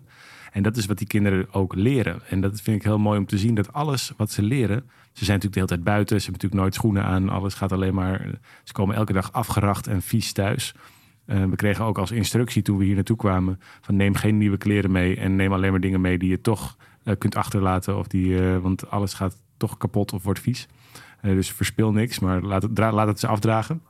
En 0.56 0.62
dat 0.62 0.76
is 0.76 0.86
wat 0.86 0.98
die 0.98 1.06
kinderen 1.06 1.52
ook 1.52 1.74
leren. 1.74 2.20
En 2.28 2.40
dat 2.40 2.60
vind 2.60 2.76
ik 2.76 2.82
heel 2.82 2.98
mooi 2.98 3.18
om 3.18 3.26
te 3.26 3.38
zien 3.38 3.54
dat 3.54 3.72
alles 3.72 4.12
wat 4.16 4.30
ze 4.30 4.42
leren. 4.42 4.90
Ze 5.12 5.24
zijn 5.24 5.38
natuurlijk 5.38 5.52
de 5.52 5.58
hele 5.58 5.66
tijd 5.66 5.84
buiten. 5.84 6.20
Ze 6.20 6.24
hebben 6.24 6.32
natuurlijk 6.32 6.62
nooit 6.62 6.74
schoenen 6.74 7.04
aan. 7.04 7.28
Alles 7.28 7.54
gaat 7.54 7.72
alleen 7.72 7.94
maar. 7.94 8.30
Ze 8.64 8.72
komen 8.72 8.96
elke 8.96 9.12
dag 9.12 9.32
afgeracht 9.32 9.86
en 9.86 10.02
vies 10.02 10.32
thuis. 10.32 10.74
Eh, 11.24 11.44
we 11.44 11.56
kregen 11.56 11.84
ook 11.84 11.98
als 11.98 12.10
instructie 12.10 12.62
toen 12.62 12.78
we 12.78 12.84
hier 12.84 12.94
naartoe 12.94 13.16
kwamen: 13.16 13.60
van 13.80 13.96
neem 13.96 14.14
geen 14.14 14.38
nieuwe 14.38 14.56
kleren 14.56 14.90
mee. 14.90 15.16
En 15.16 15.36
neem 15.36 15.52
alleen 15.52 15.70
maar 15.70 15.80
dingen 15.80 16.00
mee 16.00 16.18
die 16.18 16.30
je 16.30 16.40
toch 16.40 16.76
eh, 17.04 17.14
kunt 17.18 17.36
achterlaten. 17.36 17.98
Of 17.98 18.06
die, 18.06 18.38
eh, 18.38 18.58
want 18.58 18.90
alles 18.90 19.14
gaat 19.14 19.40
toch 19.56 19.76
kapot 19.76 20.12
of 20.12 20.22
wordt 20.22 20.40
vies. 20.40 20.68
Dus 21.20 21.50
verspil 21.50 21.92
niks, 21.92 22.18
maar 22.18 22.42
laat 22.42 22.62
het, 22.62 22.78
laat 22.78 23.06
het 23.06 23.20
ze 23.20 23.26
afdragen. 23.26 23.82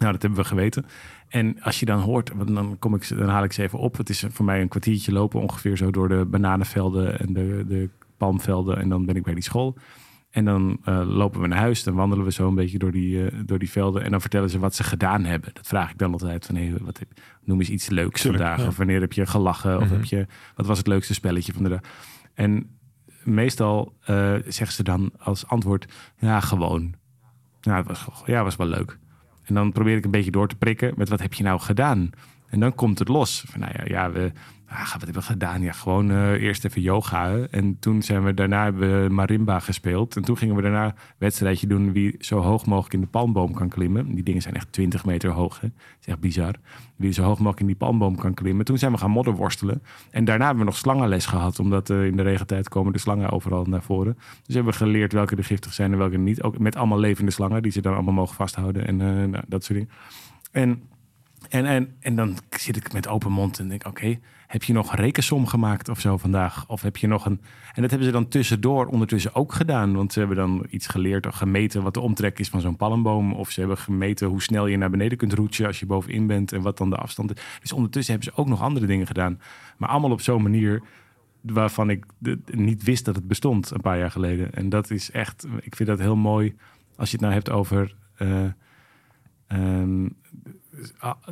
Nou, 0.00 0.12
dat 0.12 0.22
hebben 0.22 0.40
we 0.40 0.44
geweten. 0.48 0.86
En 1.28 1.60
als 1.62 1.80
je 1.80 1.86
dan 1.86 2.00
hoort, 2.00 2.30
want 2.34 2.54
dan, 2.54 2.76
kom 2.78 2.94
ik, 2.94 3.08
dan 3.08 3.28
haal 3.28 3.44
ik 3.44 3.52
ze 3.52 3.62
even 3.62 3.78
op. 3.78 3.96
Het 3.96 4.08
is 4.08 4.24
voor 4.30 4.44
mij 4.44 4.60
een 4.60 4.68
kwartiertje 4.68 5.12
lopen 5.12 5.40
ongeveer 5.40 5.76
zo 5.76 5.90
door 5.90 6.08
de 6.08 6.24
bananenvelden 6.24 7.18
en 7.18 7.32
de, 7.32 7.64
de 7.68 7.88
palmvelden. 8.16 8.76
En 8.78 8.88
dan 8.88 9.06
ben 9.06 9.16
ik 9.16 9.22
bij 9.22 9.34
die 9.34 9.42
school. 9.42 9.76
En 10.30 10.44
dan 10.44 10.78
eh, 10.84 11.02
lopen 11.06 11.40
we 11.40 11.46
naar 11.46 11.58
huis, 11.58 11.82
dan 11.82 11.94
wandelen 11.94 12.24
we 12.24 12.32
zo 12.32 12.48
een 12.48 12.54
beetje 12.54 12.78
door 12.78 12.90
die, 12.92 13.26
eh, 13.30 13.38
door 13.46 13.58
die 13.58 13.70
velden. 13.70 14.02
En 14.02 14.10
dan 14.10 14.20
vertellen 14.20 14.50
ze 14.50 14.58
wat 14.58 14.74
ze 14.74 14.84
gedaan 14.84 15.24
hebben. 15.24 15.50
Dat 15.54 15.66
vraag 15.66 15.90
ik 15.90 15.98
dan 15.98 16.12
altijd 16.12 16.46
van, 16.46 16.54
hey, 16.56 16.74
wat 16.80 16.98
heb, 16.98 17.08
noem 17.44 17.58
eens 17.58 17.68
iets 17.70 17.88
leuks 17.88 18.20
Tuurlijk, 18.20 18.42
vandaag. 18.42 18.62
ja. 18.62 18.68
Of 18.70 18.76
wanneer 18.76 19.00
heb 19.00 19.12
je 19.12 19.26
gelachen? 19.26 19.76
Of 19.76 19.84
Mhm. 19.84 19.92
heb 19.92 20.04
je, 20.04 20.26
wat 20.54 20.66
was 20.66 20.78
het 20.78 20.86
leukste 20.86 21.14
spelletje 21.14 21.52
van 21.52 21.62
de 21.62 21.68
dag? 21.68 21.80
En 22.34 22.76
meestal 23.24 23.94
eh, 24.00 24.34
zeggen 24.46 24.72
ze 24.72 24.82
dan 24.82 25.10
als 25.18 25.46
antwoord, 25.46 25.92
ja, 26.18 26.40
gewoon. 26.40 26.94
Ja, 27.60 27.76
het 27.76 27.86
was, 27.86 28.06
ja, 28.26 28.42
was 28.42 28.56
wel 28.56 28.66
leuk. 28.66 28.98
En 29.44 29.54
dan 29.54 29.72
probeer 29.72 29.96
ik 29.96 30.04
een 30.04 30.10
beetje 30.10 30.30
door 30.30 30.48
te 30.48 30.56
prikken 30.56 30.92
met 30.96 31.08
wat 31.08 31.20
heb 31.20 31.34
je 31.34 31.42
nou 31.42 31.60
gedaan? 31.60 32.10
En 32.48 32.60
dan 32.60 32.74
komt 32.74 32.98
het 32.98 33.08
los. 33.08 33.44
Van, 33.48 33.60
nou 33.60 33.72
ja, 33.76 33.84
ja 33.84 34.10
we, 34.10 34.32
ah, 34.74 34.92
wat 34.92 35.02
hebben 35.02 35.14
we 35.14 35.22
gedaan? 35.22 35.62
Ja, 35.62 35.72
gewoon 35.72 36.10
eh, 36.10 36.42
eerst 36.42 36.64
even 36.64 36.80
yoga. 36.82 37.36
En 37.50 37.78
toen 37.78 38.02
zijn 38.02 38.24
we 38.24 38.34
daarna 38.34 38.64
hebben 38.64 39.02
we 39.02 39.14
marimba 39.14 39.58
gespeeld. 39.58 40.16
En 40.16 40.22
toen 40.22 40.36
gingen 40.36 40.56
we 40.56 40.62
daarna 40.62 40.84
een 40.84 40.94
wedstrijdje 41.18 41.66
doen 41.66 41.92
wie 41.92 42.16
zo 42.18 42.38
hoog 42.38 42.66
mogelijk 42.66 42.94
in 42.94 43.00
de 43.00 43.06
palmboom 43.06 43.54
kan 43.54 43.68
klimmen. 43.68 44.14
Die 44.14 44.24
dingen 44.24 44.42
zijn 44.42 44.54
echt 44.54 44.72
20 44.72 45.04
meter 45.04 45.30
hoog. 45.30 45.60
Hè? 45.60 45.68
Dat 45.68 45.98
is 46.00 46.06
echt 46.06 46.20
bizar. 46.20 46.54
Wie 46.96 47.12
zo 47.12 47.22
hoog 47.22 47.38
mogelijk 47.38 47.60
in 47.60 47.66
die 47.66 47.76
palmboom 47.76 48.16
kan 48.16 48.34
klimmen. 48.34 48.64
Toen 48.64 48.78
zijn 48.78 48.92
we 48.92 48.98
gaan 48.98 49.10
modderworstelen. 49.10 49.82
En 50.10 50.24
daarna 50.24 50.44
hebben 50.44 50.64
we 50.64 50.70
nog 50.70 50.78
slangenles 50.78 51.26
gehad. 51.26 51.58
Omdat 51.58 51.90
eh, 51.90 52.04
in 52.04 52.16
de 52.16 52.22
regentijd 52.22 52.68
komen 52.68 52.92
de 52.92 52.98
slangen 52.98 53.30
overal 53.30 53.64
naar 53.64 53.82
voren. 53.82 54.18
Dus 54.46 54.54
hebben 54.54 54.72
we 54.72 54.78
geleerd 54.78 55.12
welke 55.12 55.36
er 55.36 55.44
giftig 55.44 55.72
zijn 55.72 55.92
en 55.92 55.98
welke 55.98 56.18
niet. 56.18 56.42
Ook 56.42 56.58
met 56.58 56.76
allemaal 56.76 56.98
levende 56.98 57.30
slangen 57.30 57.62
die 57.62 57.72
ze 57.72 57.80
dan 57.80 57.94
allemaal 57.94 58.14
mogen 58.14 58.34
vasthouden. 58.34 58.86
En 58.86 59.00
eh, 59.00 59.06
nou, 59.06 59.44
dat 59.48 59.64
soort 59.64 59.78
dingen. 59.78 59.94
En 60.50 60.82
En, 61.54 61.66
en, 61.66 61.96
en 62.00 62.16
dan 62.16 62.36
zit 62.50 62.76
ik 62.76 62.92
met 62.92 63.08
open 63.08 63.32
mond 63.32 63.58
en 63.58 63.68
denk, 63.68 63.86
oké, 63.86 64.18
heb 64.46 64.62
je 64.62 64.72
nog 64.72 64.90
een 64.92 64.98
rekensom 64.98 65.46
gemaakt 65.46 65.88
of 65.88 66.00
zo 66.00 66.16
vandaag? 66.16 66.68
Of 66.68 66.82
heb 66.82 66.96
je 66.96 67.06
nog 67.06 67.26
een... 67.26 67.40
En 67.72 67.82
dat 67.82 67.90
hebben 67.90 68.08
ze 68.08 68.14
dan 68.14 68.28
tussendoor 68.28 68.86
ondertussen 68.86 69.34
ook 69.34 69.52
gedaan. 69.52 69.94
Want 69.94 70.12
ze 70.12 70.18
hebben 70.18 70.36
dan 70.36 70.66
iets 70.70 70.86
geleerd 70.86 71.26
of 71.26 71.34
gemeten 71.34 71.82
wat 71.82 71.94
de 71.94 72.00
omtrek 72.00 72.38
is 72.38 72.48
van 72.48 72.60
zo'n 72.60 72.76
palmboom. 72.76 73.32
Of 73.32 73.50
ze 73.50 73.60
hebben 73.60 73.78
gemeten 73.78 74.28
hoe 74.28 74.42
snel 74.42 74.66
je 74.66 74.76
naar 74.76 74.90
beneden 74.90 75.18
kunt 75.18 75.32
roetsen 75.32 75.66
als 75.66 75.80
je 75.80 75.86
bovenin 75.86 76.26
bent. 76.26 76.52
En 76.52 76.62
wat 76.62 76.78
dan 76.78 76.90
de 76.90 76.96
afstand 76.96 77.36
is. 77.36 77.42
Dus 77.60 77.72
ondertussen 77.72 78.14
hebben 78.14 78.32
ze 78.32 78.40
ook 78.40 78.48
nog 78.48 78.62
andere 78.62 78.86
dingen 78.86 79.06
gedaan. 79.06 79.40
Maar 79.76 79.88
allemaal 79.88 80.10
op 80.10 80.20
zo'n 80.20 80.42
manier 80.42 80.82
waarvan 81.40 81.90
ik 81.90 82.04
niet 82.50 82.82
wist 82.82 83.04
dat 83.04 83.14
het 83.14 83.28
bestond 83.28 83.70
een 83.70 83.80
paar 83.80 83.98
jaar 83.98 84.10
geleden. 84.10 84.52
En 84.52 84.68
dat 84.68 84.90
is 84.90 85.10
echt, 85.10 85.46
ik 85.60 85.76
vind 85.76 85.88
dat 85.88 85.98
heel 85.98 86.16
mooi 86.16 86.54
als 86.96 87.10
je 87.10 87.16
het 87.16 87.24
nou 87.24 87.34
hebt 87.34 87.50
over 87.50 87.94
eh, 88.14 88.44
ehm, 89.46 90.06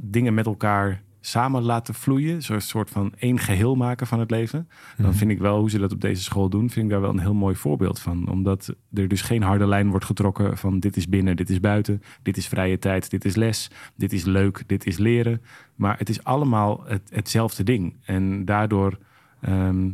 dingen 0.02 0.34
met 0.34 0.46
elkaar 0.46 1.02
samen 1.24 1.62
laten 1.62 1.94
vloeien. 1.94 2.42
Zo'n 2.42 2.60
soort 2.60 2.90
van 2.90 3.12
één 3.18 3.38
geheel 3.38 3.74
maken 3.74 4.06
van 4.06 4.20
het 4.20 4.30
leven. 4.30 4.68
Dan 4.96 5.06
Mhm. 5.06 5.16
vind 5.16 5.30
ik 5.30 5.38
wel 5.38 5.58
hoe 5.58 5.70
ze 5.70 5.78
dat 5.78 5.92
op 5.92 6.00
deze 6.00 6.22
school 6.22 6.48
doen, 6.48 6.70
vind 6.70 6.84
ik 6.84 6.90
daar 6.90 7.00
wel 7.00 7.10
een 7.10 7.18
heel 7.18 7.34
mooi 7.34 7.54
voorbeeld 7.56 8.00
van. 8.00 8.28
Omdat 8.28 8.74
er 8.94 9.08
dus 9.08 9.22
geen 9.22 9.42
harde 9.42 9.66
lijn 9.66 9.90
wordt 9.90 10.04
getrokken 10.04 10.58
van 10.58 10.80
dit 10.80 10.96
is 10.96 11.08
binnen, 11.08 11.36
dit 11.36 11.50
is 11.50 11.60
buiten, 11.60 12.02
dit 12.22 12.36
is 12.36 12.48
vrije 12.48 12.78
tijd, 12.78 13.10
dit 13.10 13.24
is 13.24 13.34
les, 13.36 13.70
dit 13.96 14.12
is 14.12 14.24
leuk, 14.24 14.62
dit 14.66 14.86
is 14.86 14.98
leren. 14.98 15.42
Maar 15.74 15.98
het 15.98 16.08
is 16.08 16.24
allemaal 16.24 16.82
het, 16.86 17.10
hetzelfde 17.12 17.62
ding. 17.62 17.96
En 18.04 18.44
daardoor 18.44 18.98
ehm, 19.40 19.90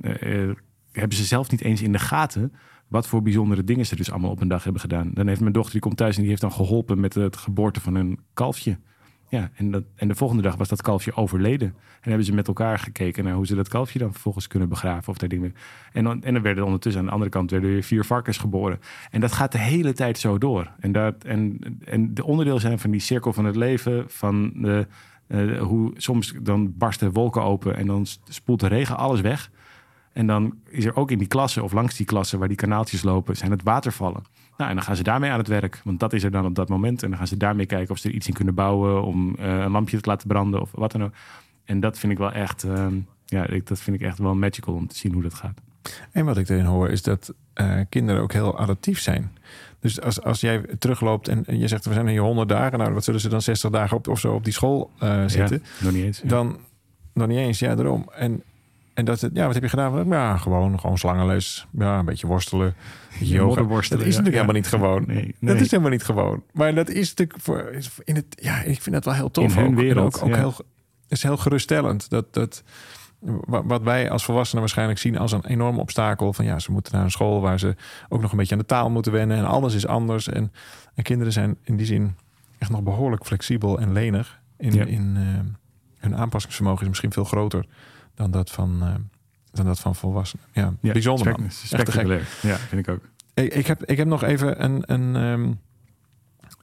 eh, 0.00 0.42
eh, 0.42 0.56
hebben 0.92 1.16
ze 1.16 1.24
zelf 1.24 1.50
niet 1.50 1.60
eens 1.62 1.82
in 1.82 1.92
de 1.92 1.98
gaten 1.98 2.52
wat 2.88 3.06
voor 3.06 3.22
bijzondere 3.22 3.64
dingen 3.64 3.86
ze 3.86 3.96
dus 3.96 4.10
allemaal 4.10 4.30
op 4.30 4.40
een 4.40 4.48
dag 4.48 4.62
hebben 4.64 4.80
gedaan. 4.80 5.10
Dan 5.14 5.26
heeft 5.26 5.40
mijn 5.40 5.52
dochter, 5.52 5.72
die 5.72 5.80
komt 5.80 5.96
thuis 5.96 6.14
en 6.14 6.20
die 6.20 6.30
heeft 6.30 6.42
dan 6.42 6.52
geholpen 6.52 7.00
met 7.00 7.14
het 7.14 7.36
geboorte 7.36 7.80
van 7.80 7.94
een 7.94 8.18
kalfje. 8.34 8.78
Ja, 9.30 9.50
en, 9.54 9.70
dat, 9.70 9.84
en 9.94 10.08
de 10.08 10.14
volgende 10.14 10.42
dag 10.42 10.56
was 10.56 10.68
dat 10.68 10.82
kalfje 10.82 11.14
overleden. 11.14 11.68
En 11.68 12.08
hebben 12.08 12.24
ze 12.24 12.34
met 12.34 12.48
elkaar 12.48 12.78
gekeken 12.78 13.24
naar 13.24 13.34
hoe 13.34 13.46
ze 13.46 13.54
dat 13.54 13.68
kalfje 13.68 13.98
dan 13.98 14.12
vervolgens 14.12 14.46
kunnen 14.46 14.68
begraven 14.68 15.08
of 15.08 15.18
dingen. 15.18 15.54
En 15.92 16.04
dan, 16.04 16.22
en 16.22 16.34
dan 16.34 16.42
werden 16.42 16.64
ondertussen 16.64 17.00
aan 17.00 17.06
de 17.06 17.12
andere 17.12 17.30
kant 17.30 17.50
werden 17.50 17.70
weer 17.70 17.82
vier 17.82 18.04
varkens 18.04 18.38
geboren. 18.38 18.80
En 19.10 19.20
dat 19.20 19.32
gaat 19.32 19.52
de 19.52 19.58
hele 19.58 19.92
tijd 19.92 20.18
zo 20.18 20.38
door. 20.38 20.70
En, 20.80 20.92
dat, 20.92 21.24
en, 21.24 21.58
en 21.84 22.14
de 22.14 22.24
onderdeel 22.24 22.58
zijn 22.58 22.78
van 22.78 22.90
die 22.90 23.00
cirkel 23.00 23.32
van 23.32 23.44
het 23.44 23.56
leven, 23.56 24.04
van 24.08 24.52
de, 24.54 24.86
eh, 25.26 25.60
hoe 25.60 25.92
soms 25.96 26.34
dan 26.42 26.72
barsten 26.76 27.12
wolken 27.12 27.42
open 27.42 27.76
en 27.76 27.86
dan 27.86 28.06
spoelt 28.28 28.60
de 28.60 28.66
regen 28.66 28.96
alles 28.96 29.20
weg. 29.20 29.50
En 30.12 30.26
dan 30.26 30.54
is 30.68 30.84
er 30.84 30.96
ook 30.96 31.10
in 31.10 31.18
die 31.18 31.26
klassen 31.26 31.62
of 31.62 31.72
langs 31.72 31.96
die 31.96 32.06
klassen 32.06 32.38
waar 32.38 32.48
die 32.48 32.56
kanaaltjes 32.56 33.02
lopen, 33.02 33.36
zijn 33.36 33.50
het 33.50 33.62
watervallen. 33.62 34.22
Nou, 34.60 34.72
en 34.72 34.78
dan 34.78 34.86
gaan 34.86 34.96
ze 34.96 35.02
daarmee 35.02 35.30
aan 35.30 35.38
het 35.38 35.48
werk, 35.48 35.80
want 35.84 36.00
dat 36.00 36.12
is 36.12 36.22
er 36.22 36.30
dan 36.30 36.46
op 36.46 36.54
dat 36.54 36.68
moment. 36.68 37.02
En 37.02 37.08
dan 37.08 37.18
gaan 37.18 37.26
ze 37.26 37.36
daarmee 37.36 37.66
kijken 37.66 37.90
of 37.90 37.98
ze 37.98 38.08
er 38.08 38.14
iets 38.14 38.28
in 38.28 38.34
kunnen 38.34 38.54
bouwen 38.54 39.02
om 39.02 39.34
eh, 39.38 39.58
een 39.58 39.70
lampje 39.70 40.00
te 40.00 40.08
laten 40.08 40.28
branden 40.28 40.60
of 40.60 40.70
wat 40.72 40.92
dan 40.92 41.04
ook. 41.04 41.12
En 41.64 41.80
dat 41.80 41.98
vind 41.98 42.12
ik 42.12 42.18
wel 42.18 42.32
echt, 42.32 42.64
ehm, 42.64 42.94
ja, 43.24 43.46
ik, 43.46 43.66
dat 43.66 43.80
vind 43.80 43.96
ik 43.96 44.02
echt 44.02 44.18
wel 44.18 44.34
magical 44.34 44.74
om 44.74 44.86
te 44.86 44.96
zien 44.96 45.12
hoe 45.12 45.22
dat 45.22 45.34
gaat. 45.34 45.60
En 46.10 46.24
wat 46.24 46.36
ik 46.36 46.48
erin 46.48 46.64
hoor 46.64 46.88
is 46.88 47.02
dat 47.02 47.34
eh, 47.52 47.80
kinderen 47.88 48.22
ook 48.22 48.32
heel 48.32 48.58
adaptief 48.58 49.00
zijn. 49.00 49.32
Dus 49.78 50.00
als, 50.00 50.22
als 50.22 50.40
jij 50.40 50.64
terugloopt 50.78 51.28
en 51.28 51.44
je 51.58 51.68
zegt 51.68 51.84
we 51.84 51.92
zijn 51.92 52.08
hier 52.08 52.20
100 52.20 52.48
dagen, 52.48 52.78
nou 52.78 52.92
wat 52.92 53.04
zullen 53.04 53.20
ze 53.20 53.28
dan 53.28 53.42
60 53.42 53.70
dagen 53.70 53.96
op, 53.96 54.08
of 54.08 54.20
zo 54.20 54.34
op 54.34 54.44
die 54.44 54.52
school 54.52 54.90
eh, 54.98 55.22
zitten? 55.26 55.62
Ja, 55.62 55.84
nog 55.84 55.92
niet 55.92 56.04
eens. 56.04 56.20
ja. 56.20 56.28
Dan 56.28 56.58
nog 57.12 57.28
niet 57.28 57.38
eens, 57.38 57.58
ja, 57.58 57.74
daarom. 57.74 58.08
En, 58.14 58.42
en 59.00 59.06
dat 59.06 59.20
het, 59.20 59.30
ja, 59.34 59.44
wat 59.44 59.54
heb 59.54 59.62
je 59.62 59.68
gedaan? 59.68 60.08
Ja, 60.08 60.36
gewoon, 60.36 60.80
gewoon 60.80 60.98
slangenles. 60.98 61.66
Ja, 61.72 61.98
een 61.98 62.04
beetje 62.04 62.26
worstelen. 62.26 62.74
yoga. 63.20 63.62
Dat 63.62 63.80
is 63.82 63.88
natuurlijk 63.90 64.16
ja. 64.16 64.30
helemaal 64.30 64.52
niet 64.54 64.66
gewoon. 64.66 65.04
Nee, 65.06 65.34
Dat 65.40 65.60
is 65.60 65.70
helemaal 65.70 65.92
niet 65.92 66.02
gewoon. 66.04 66.42
Maar 66.52 66.74
dat 66.74 66.88
is 66.88 67.08
natuurlijk 67.08 67.40
voor 67.42 67.70
in 68.04 68.14
het. 68.14 68.26
Ja, 68.30 68.62
ik 68.62 68.82
vind 68.82 68.94
dat 68.94 69.04
wel 69.04 69.14
heel 69.14 69.30
tof. 69.30 69.56
In 69.56 69.66
ook. 69.66 69.74
Wereld, 69.74 70.16
ook, 70.16 70.22
ook 70.22 70.28
ja. 70.28 70.36
heel, 70.36 70.54
is 71.08 71.22
heel 71.22 71.36
geruststellend. 71.36 72.10
Dat, 72.10 72.34
dat 72.34 72.62
wa- 73.18 73.64
wat 73.64 73.82
wij 73.82 74.10
als 74.10 74.24
volwassenen 74.24 74.60
waarschijnlijk 74.60 74.98
zien 74.98 75.18
als 75.18 75.32
een 75.32 75.46
enorm 75.46 75.78
obstakel. 75.78 76.32
Van 76.32 76.44
ja, 76.44 76.58
ze 76.58 76.72
moeten 76.72 76.92
naar 76.94 77.04
een 77.04 77.10
school 77.10 77.40
waar 77.40 77.58
ze 77.58 77.76
ook 78.08 78.20
nog 78.20 78.30
een 78.30 78.38
beetje 78.38 78.52
aan 78.54 78.60
de 78.60 78.66
taal 78.66 78.90
moeten 78.90 79.12
wennen. 79.12 79.36
En 79.36 79.44
alles 79.46 79.74
is 79.74 79.86
anders. 79.86 80.28
En, 80.28 80.52
en 80.94 81.02
kinderen 81.02 81.32
zijn 81.32 81.56
in 81.64 81.76
die 81.76 81.86
zin 81.86 82.14
echt 82.58 82.70
nog 82.70 82.82
behoorlijk 82.82 83.26
flexibel 83.26 83.80
en 83.80 83.92
lenig. 83.92 84.40
In, 84.58 84.72
Ja. 84.72 84.84
in 84.84 85.16
eh, 85.16 85.22
hun 85.98 86.16
aanpassingsvermogen 86.16 86.82
is 86.82 86.88
misschien 86.88 87.12
veel 87.12 87.24
groter 87.24 87.66
dan 88.20 88.30
dat 88.30 88.50
van, 88.50 88.78
eh, 88.82 88.94
dan 89.52 89.64
dat 89.66 89.80
van 89.80 89.94
volwassenen. 89.94 90.44
Ja, 90.52 90.74
Ja, 90.80 90.92
bijzonder 90.92 91.30
man. 91.40 91.50
Spectaculair. 91.50 92.28
Ja, 92.42 92.56
vind 92.56 92.86
ik 92.88 92.94
ook. 92.94 93.08
Ik, 93.34 93.54
ik, 93.54 93.66
heb, 93.66 93.84
ik 93.84 93.96
heb 93.96 94.06
nog 94.06 94.22
even 94.22 94.64
een, 94.64 94.82
een, 94.86 95.16
ehm, 95.16 95.52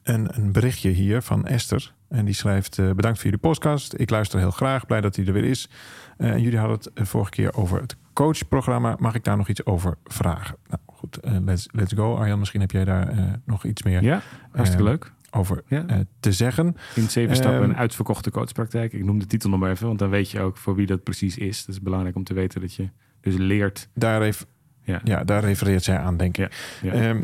een, 0.02 0.28
een 0.36 0.52
berichtje 0.52 0.90
hier 0.90 1.22
van 1.22 1.46
Esther. 1.46 1.92
En 2.08 2.24
die 2.24 2.34
schrijft: 2.34 2.78
eh, 2.78 2.90
Bedankt 2.90 3.16
voor 3.18 3.24
jullie 3.30 3.38
podcast. 3.38 3.94
Ik 3.96 4.10
luister 4.10 4.38
heel 4.38 4.50
graag. 4.50 4.86
Blij 4.86 5.00
dat 5.00 5.16
hij 5.16 5.26
er 5.26 5.32
weer 5.32 5.44
is. 5.44 5.68
Eh, 6.16 6.30
en 6.30 6.40
jullie 6.40 6.58
hadden 6.58 6.78
het 6.94 7.08
vorige 7.08 7.30
keer 7.30 7.54
over 7.54 7.80
het 7.80 7.96
coachprogramma. 8.12 8.96
Mag 8.98 9.14
ik 9.14 9.24
daar 9.24 9.36
nog 9.36 9.48
iets 9.48 9.64
over 9.64 9.96
vragen? 10.04 10.56
Nou 10.68 10.80
goed, 10.86 11.18
let's, 11.22 11.68
let's 11.72 11.92
go. 11.92 12.16
Arjan, 12.16 12.38
misschien 12.38 12.60
heb 12.60 12.70
jij 12.70 12.84
daar 12.84 13.38
nog 13.44 13.64
iets 13.64 13.82
meer 13.82 14.02
Ja, 14.02 14.20
hartstikke 14.52 14.84
Eh, 14.84 14.90
leuk. 14.90 15.12
Over 15.30 15.62
Ja. 15.66 15.84
eh, 15.86 15.96
te 16.20 16.32
zeggen. 16.32 16.76
In 16.94 17.10
zeven 17.10 17.36
stappen 17.36 17.60
Ehm, 17.60 17.70
een 17.70 17.76
uitverkochte 17.76 18.30
coachpraktijk. 18.30 18.92
Ik 18.92 19.04
noem 19.04 19.18
de 19.18 19.26
titel 19.26 19.50
nog 19.50 19.60
maar 19.60 19.70
even, 19.70 19.86
want 19.86 19.98
dan 19.98 20.10
weet 20.10 20.30
je 20.30 20.40
ook 20.40 20.56
voor 20.56 20.74
wie 20.74 20.86
dat 20.86 21.02
precies 21.02 21.36
is. 21.36 21.58
Het 21.58 21.68
is 21.68 21.80
belangrijk 21.80 22.16
om 22.16 22.24
te 22.24 22.34
weten 22.34 22.60
dat 22.60 22.74
je 22.74 22.88
dus 23.20 23.34
leert. 23.36 23.88
Daar, 23.94 24.22
ref- 24.22 24.46
Ja, 24.82 25.00
ja, 25.04 25.24
daar 25.24 25.44
refereert 25.44 25.82
zij 25.84 25.98
aan, 25.98 26.16
denk 26.16 26.36
ik. 26.38 26.78
ja. 26.82 26.92
Ehm, 26.92 27.20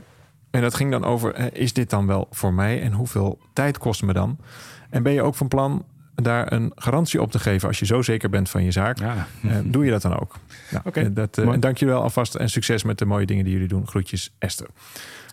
en 0.50 0.60
dat 0.60 0.74
ging 0.74 0.90
dan 0.90 1.04
over, 1.04 1.34
eh, 1.34 1.46
is 1.62 1.72
dit 1.72 1.90
dan 1.90 2.06
wel 2.06 2.26
voor 2.30 2.54
mij 2.54 2.82
en 2.82 2.92
hoeveel 2.92 3.38
tijd 3.52 3.78
kost 3.78 4.02
me 4.02 4.12
dan? 4.12 4.38
En 4.90 5.02
ben 5.02 5.12
je 5.12 5.22
ook 5.22 5.34
van 5.34 5.48
plan 5.48 5.84
daar 6.14 6.52
een 6.52 6.72
garantie 6.74 7.20
op 7.22 7.30
te 7.30 7.38
geven 7.38 7.68
als 7.68 7.78
je 7.78 7.86
zo 7.86 8.02
zeker 8.02 8.30
bent 8.30 8.50
van 8.50 8.64
je 8.64 8.70
zaak? 8.70 8.98
ja. 8.98 9.26
Eh, 9.42 9.56
doe 9.64 9.84
je 9.84 9.90
dat 9.90 10.02
dan 10.02 10.20
ook? 10.20 10.36
Nou, 10.70 10.82
Oké, 10.86 11.12
dat, 11.12 11.40
dank 11.58 11.76
je 11.76 11.86
wel 11.86 12.02
alvast 12.02 12.34
en 12.34 12.50
succes 12.50 12.82
met 12.82 12.98
de 12.98 13.04
mooie 13.04 13.26
dingen 13.26 13.44
die 13.44 13.52
jullie 13.52 13.68
doen. 13.68 13.86
Groetjes, 13.86 14.34
Esther. 14.38 14.66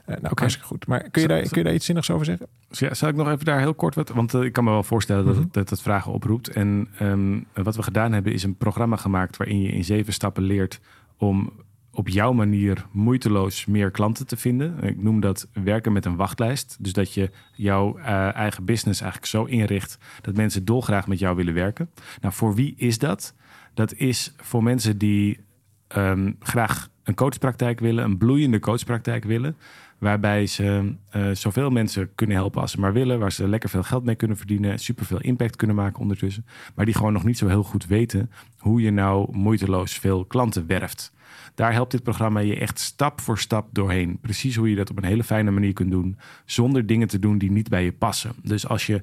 Eh, 0.05 0.15
nou, 0.15 0.19
Oké. 0.25 0.39
hartstikke 0.39 0.67
goed. 0.67 0.87
Maar 0.87 1.09
kun 1.09 1.21
je, 1.21 1.27
daar, 1.27 1.41
kun 1.41 1.57
je 1.57 1.63
daar 1.63 1.73
iets 1.73 1.85
zinnigs 1.85 2.11
over 2.11 2.25
zeggen? 2.25 2.47
Dus 2.69 2.79
ja, 2.79 2.93
zal 2.93 3.09
ik 3.09 3.15
nog 3.15 3.29
even 3.29 3.45
daar 3.45 3.59
heel 3.59 3.73
kort 3.73 3.95
wat... 3.95 4.09
Want 4.09 4.33
eh, 4.33 4.41
ik 4.41 4.53
kan 4.53 4.63
me 4.63 4.69
wel 4.69 4.83
voorstellen 4.83 5.25
dat, 5.25 5.33
Mhm. 5.35 5.43
het, 5.43 5.53
dat 5.53 5.69
het 5.69 5.81
vragen 5.81 6.11
oproept. 6.11 6.47
En 6.49 6.87
ehm, 6.97 7.39
wat 7.53 7.75
we 7.75 7.83
gedaan 7.83 8.11
hebben 8.11 8.33
is 8.33 8.43
een 8.43 8.55
programma 8.55 8.95
gemaakt... 8.95 9.37
waarin 9.37 9.61
je 9.61 9.71
in 9.71 9.83
zeven 9.83 10.13
stappen 10.13 10.43
leert 10.43 10.79
om 11.17 11.51
op 11.93 12.07
jouw 12.07 12.33
manier 12.33 12.85
moeiteloos 12.91 13.65
meer 13.65 13.91
klanten 13.91 14.27
te 14.27 14.37
vinden. 14.37 14.83
Ik 14.83 15.01
noem 15.01 15.19
dat 15.19 15.47
werken 15.63 15.93
met 15.93 16.05
een 16.05 16.15
wachtlijst. 16.15 16.77
Dus 16.79 16.93
dat 16.93 17.13
je 17.13 17.29
jouw 17.53 17.97
eh, 17.97 18.35
eigen 18.35 18.65
business 18.65 19.01
eigenlijk 19.01 19.31
zo 19.31 19.43
inricht... 19.43 19.97
dat 20.21 20.35
mensen 20.35 20.65
dolgraag 20.65 21.07
met 21.07 21.19
jou 21.19 21.35
willen 21.35 21.53
werken. 21.53 21.89
Nou, 22.21 22.33
voor 22.33 22.55
wie 22.55 22.73
is 22.77 22.97
dat? 22.97 23.33
Dat 23.73 23.93
is 23.93 24.33
voor 24.37 24.63
mensen 24.63 24.97
die 24.97 25.39
ehm, 25.87 26.31
graag 26.39 26.89
een 27.03 27.15
coachpraktijk 27.15 27.79
willen... 27.79 28.03
een 28.03 28.17
bloeiende 28.17 28.59
coachpraktijk 28.59 29.23
willen... 29.23 29.55
Waarbij 30.01 30.47
ze 30.47 30.93
eh, 31.09 31.29
zoveel 31.33 31.69
mensen 31.69 32.15
kunnen 32.15 32.35
helpen 32.35 32.61
als 32.61 32.71
ze 32.71 32.79
maar 32.79 32.93
willen. 32.93 33.19
Waar 33.19 33.31
ze 33.31 33.47
lekker 33.47 33.69
veel 33.69 33.83
geld 33.83 34.03
mee 34.03 34.15
kunnen 34.15 34.37
verdienen. 34.37 34.79
Superveel 34.79 35.21
impact 35.21 35.55
kunnen 35.55 35.75
maken 35.75 35.99
ondertussen. 35.99 36.45
Maar 36.75 36.85
die 36.85 36.93
gewoon 36.95 37.13
nog 37.13 37.23
niet 37.23 37.37
zo 37.37 37.47
heel 37.47 37.63
goed 37.63 37.85
weten 37.85 38.31
hoe 38.57 38.81
je 38.81 38.91
nou 38.91 39.37
moeiteloos 39.37 39.93
veel 39.93 40.25
klanten 40.25 40.67
werft. 40.67 41.13
Daar 41.55 41.73
helpt 41.73 41.91
dit 41.91 42.03
programma 42.03 42.39
je 42.39 42.55
echt 42.55 42.79
stap 42.79 43.21
voor 43.21 43.39
stap 43.39 43.67
doorheen. 43.71 44.17
Precies 44.21 44.55
hoe 44.55 44.69
je 44.69 44.75
dat 44.75 44.89
op 44.89 44.97
een 44.97 45.03
hele 45.03 45.23
fijne 45.23 45.51
manier 45.51 45.73
kunt 45.73 45.91
doen. 45.91 46.17
Zonder 46.45 46.85
dingen 46.85 47.07
te 47.07 47.19
doen 47.19 47.37
die 47.37 47.51
niet 47.51 47.69
bij 47.69 47.83
je 47.83 47.91
passen. 47.91 48.33
Dus 48.43 48.67
als 48.67 48.85
je, 48.85 49.01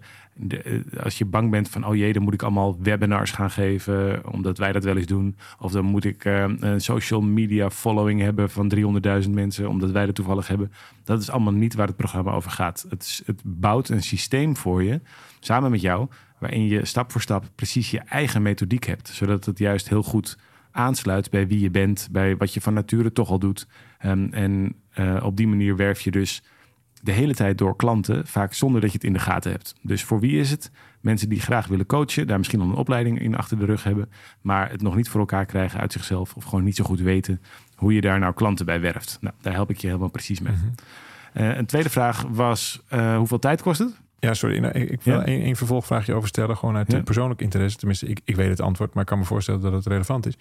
eh, 0.49 1.03
als 1.03 1.19
je 1.19 1.25
bang 1.25 1.51
bent 1.51 1.69
van... 1.69 1.87
oh 1.87 1.97
jee, 1.97 2.13
dan 2.13 2.23
moet 2.23 2.35
ik 2.35 2.43
allemaal 2.43 2.79
webinars 2.83 3.31
gaan 3.31 3.51
geven... 3.51 4.33
omdat 4.33 4.59
wij 4.59 4.73
dat 4.73 4.85
wel 4.85 4.97
eens 4.97 5.07
doen. 5.07 5.37
Of 5.59 5.73
dan 5.73 5.85
moet 5.85 6.05
ik 6.05 6.25
eh, 6.25 6.45
een 6.59 6.81
social 6.81 7.21
media 7.21 7.71
following 7.71 8.21
hebben 8.21 8.51
van 8.51 8.73
300.000 9.25 9.31
mensen... 9.31 9.69
omdat 9.69 9.91
wij 9.91 10.07
dat 10.07 10.15
toevallig 10.15 10.49
hebben. 10.49 10.73
Dat 11.05 11.21
is 11.21 11.31
allemaal 11.31 11.53
niet 11.53 11.75
waar 11.75 11.87
het 11.87 11.97
programma 11.97 12.33
over 12.33 12.51
gaat. 12.51 12.87
Het, 12.89 13.23
het 13.27 13.41
bouwt 13.45 13.89
een 13.89 14.03
systeem 14.03 14.57
voor 14.57 14.83
je, 14.83 15.01
samen 15.41 15.71
met 15.71 15.81
jou... 15.81 16.09
waarin 16.39 16.67
je 16.67 16.85
stap 16.85 17.13
voor 17.13 17.21
stap 17.21 17.45
precies 17.55 17.91
je 17.91 17.99
eigen 17.99 18.43
methodiek 18.43 18.85
hebt. 18.85 19.09
Zodat 19.09 19.45
het 19.45 19.59
juist 19.59 19.89
heel 19.89 20.03
goed 20.03 20.39
aansluit 20.79 21.31
bij 21.31 21.47
wie 21.47 21.61
je 21.61 21.71
bent, 21.71 22.09
bij 22.11 22.37
wat 22.37 22.55
je 22.55 22.61
van 22.61 22.75
nature 22.75 23.13
toch 23.13 23.31
al 23.31 23.39
doet. 23.39 23.67
Ehm, 23.99 24.29
en 24.31 24.75
eh, 24.91 25.21
op 25.23 25.37
die 25.37 25.49
manier 25.49 25.77
werf 25.77 26.01
je 26.01 26.11
dus 26.11 26.43
de 27.03 27.13
hele 27.13 27.35
tijd 27.35 27.59
door 27.59 27.77
klanten, 27.77 28.27
vaak 28.27 28.55
zonder 28.55 28.81
dat 28.81 28.91
je 28.91 28.97
het 28.97 29.07
in 29.07 29.13
de 29.13 29.19
gaten 29.19 29.51
hebt. 29.51 29.75
Dus 29.83 30.05
voor 30.05 30.21
wie 30.21 30.39
is 30.39 30.51
het? 30.51 30.71
Mensen 31.01 31.29
die 31.29 31.41
graag 31.41 31.67
willen 31.67 31.87
coachen, 31.87 32.27
daar 32.27 32.39
misschien 32.39 32.61
al 32.61 32.69
een 32.69 32.75
opleiding 32.75 33.21
in 33.21 33.37
achter 33.37 33.59
de 33.59 33.65
rug 33.65 33.85
hebben, 33.85 34.11
maar 34.41 34.71
het 34.71 34.83
nog 34.83 34.97
niet 34.97 35.09
voor 35.09 35.21
elkaar 35.21 35.47
krijgen 35.47 35.81
uit 35.81 35.93
zichzelf 35.93 36.35
of 36.35 36.45
gewoon 36.45 36.65
niet 36.65 36.77
zo 36.77 36.85
goed 36.85 37.01
weten 37.01 37.43
hoe 37.75 37.95
je 37.95 38.01
daar 38.01 38.19
nou 38.19 38.35
klanten 38.35 38.67
bij 38.67 38.81
werft. 38.81 39.19
Nou, 39.21 39.35
daar 39.41 39.53
help 39.53 39.71
ik 39.71 39.79
je 39.79 39.87
helemaal 39.87 40.11
precies 40.11 40.41
mee. 40.41 40.55
Eh, 41.33 41.57
een 41.57 41.67
tweede 41.67 41.91
vraag 41.91 42.23
was: 42.29 42.83
eh, 42.89 43.17
hoeveel 43.17 43.39
tijd 43.39 43.63
kost 43.63 43.79
het? 43.79 44.01
Ja, 44.21 44.35
sorry. 44.35 44.59
Nou, 44.59 44.73
ik 44.79 44.91
ik 44.91 45.03
wil 45.03 45.21
één 45.23 45.57
vervolgvraagje 45.57 46.15
over 46.15 46.29
stellen. 46.29 46.57
Gewoon 46.57 46.77
uit 46.77 46.93
Ja. 46.93 46.99
eh, 46.99 47.05
persoonlijk 47.05 47.41
interesse. 47.41 47.77
Tenminste, 47.79 48.07
ik, 48.07 48.21
ik 48.25 48.37
weet 48.37 48.49
het 48.49 48.61
antwoord, 48.61 48.95
maar 48.95 49.03
ik 49.03 49.09
kan 49.09 49.19
me 49.19 49.25
voorstellen 49.25 49.61
dat 49.61 49.73
het 49.73 49.87
relevant 49.87 50.27
is. 50.27 50.35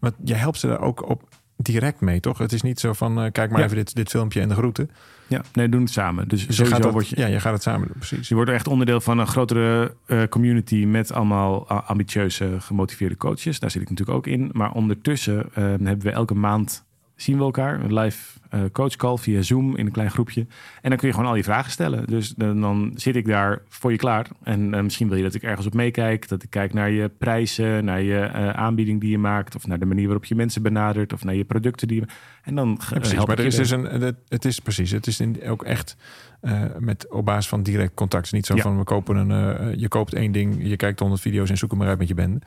Want 0.00 0.14
jij 0.24 0.38
helpt 0.38 0.58
ze 0.58 0.66
daar 0.66 0.80
ook 0.80 1.08
op 1.08 1.28
direct 1.56 2.00
mee, 2.00 2.20
toch? 2.20 2.38
Het 2.38 2.52
is 2.52 2.62
niet 2.62 2.80
zo 2.80 2.92
van, 2.92 3.22
eh, 3.22 3.32
kijk 3.32 3.50
maar 3.50 3.58
Ja. 3.58 3.64
even 3.64 3.76
dit, 3.76 3.94
dit 3.94 4.08
filmpje 4.10 4.40
en 4.40 4.48
de 4.48 4.54
groeten. 4.54 4.90
Ja, 5.26 5.42
nee, 5.52 5.68
doen 5.68 5.80
het 5.80 5.90
samen. 5.90 6.28
Dus, 6.28 6.38
Dus 6.38 6.46
je 6.46 6.52
sowieso 6.52 6.74
gaat 6.74 6.82
dat, 6.84 6.92
word 6.92 7.08
je, 7.08 7.16
ja, 7.16 7.26
je 7.26 7.40
gaat 7.40 7.52
het 7.52 7.62
samen 7.62 7.86
doen, 7.88 7.96
precies. 7.96 8.28
je 8.28 8.34
wordt 8.34 8.50
echt 8.50 8.68
onderdeel 8.68 9.00
van 9.00 9.18
een 9.18 9.26
grotere 9.26 9.94
eh, 10.06 10.22
community 10.28 10.84
met 10.84 11.12
allemaal 11.12 11.70
a- 11.70 11.82
ambitieuze, 11.86 12.56
gemotiveerde 12.58 13.16
coaches. 13.16 13.60
Daar 13.60 13.70
zit 13.70 13.82
ik 13.82 13.90
natuurlijk 13.90 14.18
ook 14.18 14.26
in. 14.26 14.50
Maar 14.52 14.72
ondertussen 14.72 15.44
eh, 15.54 15.62
hebben 15.64 15.98
we 16.02 16.10
elke 16.10 16.34
maand 16.34 16.84
zien 17.22 17.36
we 17.36 17.42
elkaar. 17.42 17.80
Een 17.84 17.94
live 17.94 18.40
eh 18.50 18.60
coach 18.72 18.96
call 18.96 19.16
via 19.16 19.42
Zoom 19.42 19.76
in 19.76 19.86
een 19.86 19.92
klein 19.92 20.10
groepje. 20.10 20.46
En 20.82 20.88
dan 20.88 20.98
kun 20.98 21.08
je 21.08 21.14
gewoon 21.14 21.28
al 21.28 21.36
je 21.36 21.42
vragen 21.42 21.70
stellen. 21.70 22.06
Dus 22.06 22.28
dan, 22.28 22.60
dan 22.60 22.92
zit 22.94 23.16
ik 23.16 23.26
daar 23.26 23.62
voor 23.68 23.90
je 23.90 23.96
klaar. 23.96 24.26
En 24.42 24.74
eh, 24.74 24.82
misschien 24.82 25.08
wil 25.08 25.16
je 25.16 25.22
dat 25.22 25.34
ik 25.34 25.42
ergens 25.42 25.66
op 25.66 25.74
meekijk. 25.74 26.28
Dat 26.28 26.42
ik 26.42 26.50
kijk 26.50 26.72
naar 26.72 26.90
je 26.90 27.08
prijzen, 27.18 27.84
naar 27.84 28.02
je 28.02 28.18
eh, 28.18 28.50
aanbieding 28.50 29.00
die 29.00 29.10
je 29.10 29.18
maakt. 29.18 29.54
Of 29.56 29.66
naar 29.66 29.78
de 29.78 29.86
manier 29.86 30.04
waarop 30.04 30.24
je 30.24 30.34
mensen 30.34 30.62
benadert. 30.62 31.12
Of 31.12 31.24
naar 31.24 31.34
je 31.34 31.44
producten 31.44 31.88
die 31.88 32.00
je... 32.00 32.06
En 32.42 32.54
dan 32.54 32.78
Ja, 32.90 32.98
precies. 32.98 33.24
Maar 33.26 33.36
er 33.36 33.40
je 33.40 33.46
is 33.46 33.56
dus 33.56 33.70
een, 33.70 33.84
het, 33.84 34.16
het 34.28 34.44
is 34.44 34.58
precies. 34.58 34.90
Het 34.90 35.06
is 35.06 35.20
in, 35.20 35.36
ook 35.44 35.62
echt 35.62 35.96
eh, 36.42 36.62
met 36.78 37.10
op 37.10 37.24
basis 37.24 37.48
van 37.48 37.62
direct 37.62 37.94
contact. 37.94 38.32
Niet 38.32 38.46
zo 38.46 38.54
Ja. 38.54 38.62
van 38.62 38.78
we 38.78 38.84
kopen 38.84 39.16
een. 39.16 39.58
eh, 39.58 39.74
je 39.80 39.88
koopt 39.88 40.14
één 40.14 40.32
ding, 40.32 40.56
je 40.68 40.76
kijkt 40.76 40.98
honderd 41.00 41.20
video's 41.20 41.50
en 41.50 41.56
zoek 41.56 41.70
hem 41.70 41.78
maar 41.78 41.88
uit 41.88 41.98
met 41.98 42.08
je 42.08 42.14
bende. 42.14 42.40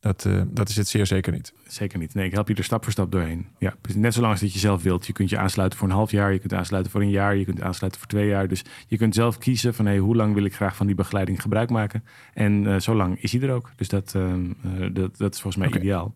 Dat, 0.00 0.24
eh, 0.24 0.40
dat 0.46 0.68
is 0.68 0.76
het 0.76 0.88
zeer 0.88 1.06
zeker 1.06 1.32
niet. 1.32 1.52
Zeker 1.66 1.98
niet. 1.98 2.14
Nee, 2.14 2.26
ik 2.26 2.32
help 2.32 2.48
je 2.48 2.54
er 2.54 2.64
stap 2.64 2.82
voor 2.82 2.92
stap 2.92 3.12
doorheen. 3.12 3.46
Ja, 3.58 3.74
net 3.96 4.14
zolang 4.14 4.32
als 4.32 4.40
dat 4.40 4.52
je 4.52 4.58
zelf 4.58 4.82
wilt. 4.82 5.06
Je 5.06 5.12
kunt 5.12 5.30
je 5.30 5.38
aansluiten 5.38 5.78
voor 5.78 5.88
een 5.88 5.94
half 5.94 6.10
jaar, 6.10 6.32
je 6.32 6.38
kunt 6.38 6.54
aansluiten 6.54 6.92
voor 6.92 7.00
een 7.00 7.10
jaar, 7.10 7.36
je 7.36 7.44
kunt 7.44 7.60
aansluiten 7.62 8.00
voor 8.00 8.10
twee 8.10 8.28
jaar. 8.28 8.48
Dus 8.48 8.64
je 8.86 8.96
kunt 8.96 9.14
zelf 9.14 9.38
kiezen 9.38 9.74
van 9.74 9.86
hey, 9.86 9.98
hoe 9.98 10.16
lang 10.16 10.34
wil 10.34 10.44
ik 10.44 10.54
graag 10.54 10.76
van 10.76 10.86
die 10.86 10.94
begeleiding 10.94 11.42
gebruik 11.42 11.70
maken. 11.70 12.04
En 12.34 12.82
zo 12.82 12.94
lang 12.94 13.22
is 13.22 13.32
hij 13.32 13.40
er 13.42 13.50
ook. 13.54 13.70
Dus 13.76 13.88
dat, 13.88 14.12
ehm, 14.14 14.44
eh, 14.62 14.88
dat, 14.92 15.16
dat 15.18 15.34
is 15.34 15.40
volgens 15.40 15.64
mij 15.68 15.78
ideaal. 15.80 16.14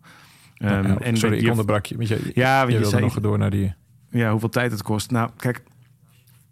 Nou, 0.57 0.75
Ehm, 0.85 0.87
ja, 0.87 0.99
en 0.99 1.17
sorry, 1.17 1.37
ik 1.37 1.49
onderbrak 1.49 1.85
je. 1.85 1.95
Ja, 2.33 2.61
je 2.63 2.71
je 2.71 2.79
wilde 2.79 2.99
nog 2.99 3.19
door 3.19 3.37
naar 3.37 3.49
die. 3.49 3.73
Ja, 4.09 4.31
hoeveel 4.31 4.49
tijd 4.49 4.71
het 4.71 4.81
kost. 4.83 5.11
Nou, 5.11 5.29
kijk, 5.37 5.63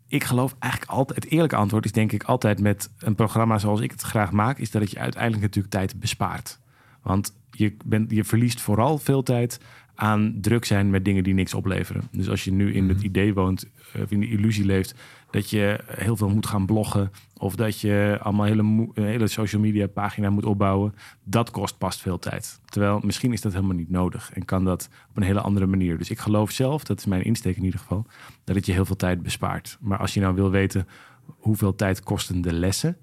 ik 0.08 0.24
geloof 0.24 0.56
eigenlijk 0.60 0.92
altijd... 0.92 1.24
Het 1.24 1.34
eerlijke 1.34 1.56
antwoord 1.56 1.86
is 1.86 1.92
denk 1.92 2.12
ik 2.12 2.24
altijd 2.24 2.60
met 2.60 2.90
een 2.98 3.16
programma 3.16 3.58
zoals 3.58 3.80
ik 3.80 3.92
het 3.92 4.02
graag 4.02 4.32
maak... 4.32 4.58
is 4.58 4.72
dat 4.72 4.82
het 4.82 4.92
je 4.92 5.00
uiteindelijk 5.00 5.42
natuurlijk 5.42 5.74
tijd 5.74 6.00
bespaart. 6.00 6.60
Want 7.02 7.36
je, 7.52 7.78
bent, 7.86 8.12
je 8.12 8.24
verliest 8.24 8.62
vooral 8.62 8.98
veel 8.98 9.24
tijd 9.24 9.60
aan 9.96 10.38
druk 10.42 10.66
zijn 10.66 10.90
met 10.90 11.06
dingen 11.06 11.24
die 11.24 11.34
niks 11.34 11.54
opleveren. 11.54 12.04
Dus 12.12 12.30
als 12.30 12.44
je 12.44 12.52
nu 12.52 12.74
in 12.74 12.90
het 12.90 13.02
idee 13.02 13.34
woont, 13.34 13.70
eh, 13.94 14.02
of 14.02 14.12
in 14.12 14.20
de 14.20 14.30
illusie 14.30 14.66
leeft... 14.66 14.96
dat 15.30 15.50
je 15.50 15.80
heel 15.88 16.18
veel 16.18 16.30
moet 16.30 16.46
gaan 16.46 16.66
bloggen... 16.66 17.12
of 17.38 17.56
dat 17.56 17.80
je 17.80 18.18
allemaal 18.22 18.46
hele, 18.46 18.62
een 18.94 19.06
hele 19.06 19.28
social 19.28 19.62
media 19.62 19.88
pagina 19.88 20.30
moet 20.30 20.46
opbouwen... 20.46 20.96
dat 21.24 21.52
kost 21.52 21.78
pas 21.78 22.02
veel 22.02 22.20
tijd. 22.20 22.60
Terwijl 22.66 23.00
misschien 23.04 23.34
is 23.34 23.42
dat 23.42 23.54
helemaal 23.54 23.76
niet 23.76 23.90
nodig... 23.90 24.32
en 24.34 24.46
kan 24.46 24.64
dat 24.64 24.90
op 25.10 25.18
een 25.18 25.24
hele 25.24 25.42
andere 25.42 25.66
manier. 25.66 25.98
Dus 25.98 26.10
ik 26.10 26.20
geloof 26.20 26.52
zelf, 26.52 26.84
dat 26.84 27.00
is 27.00 27.06
mijn 27.06 27.24
insteek 27.24 27.58
in 27.58 27.64
ieder 27.64 27.80
geval... 27.80 28.06
dat 28.44 28.56
het 28.56 28.66
je 28.66 28.72
heel 28.72 28.86
veel 28.86 28.96
tijd 28.96 29.24
bespaart. 29.24 29.78
Maar 29.82 29.98
als 29.98 30.14
je 30.14 30.20
nou 30.20 30.36
wil 30.36 30.50
weten 30.50 30.88
hoeveel 31.26 31.76
tijd 31.76 32.04
kosten 32.04 32.42
de 32.42 32.54
lessen... 32.54 32.98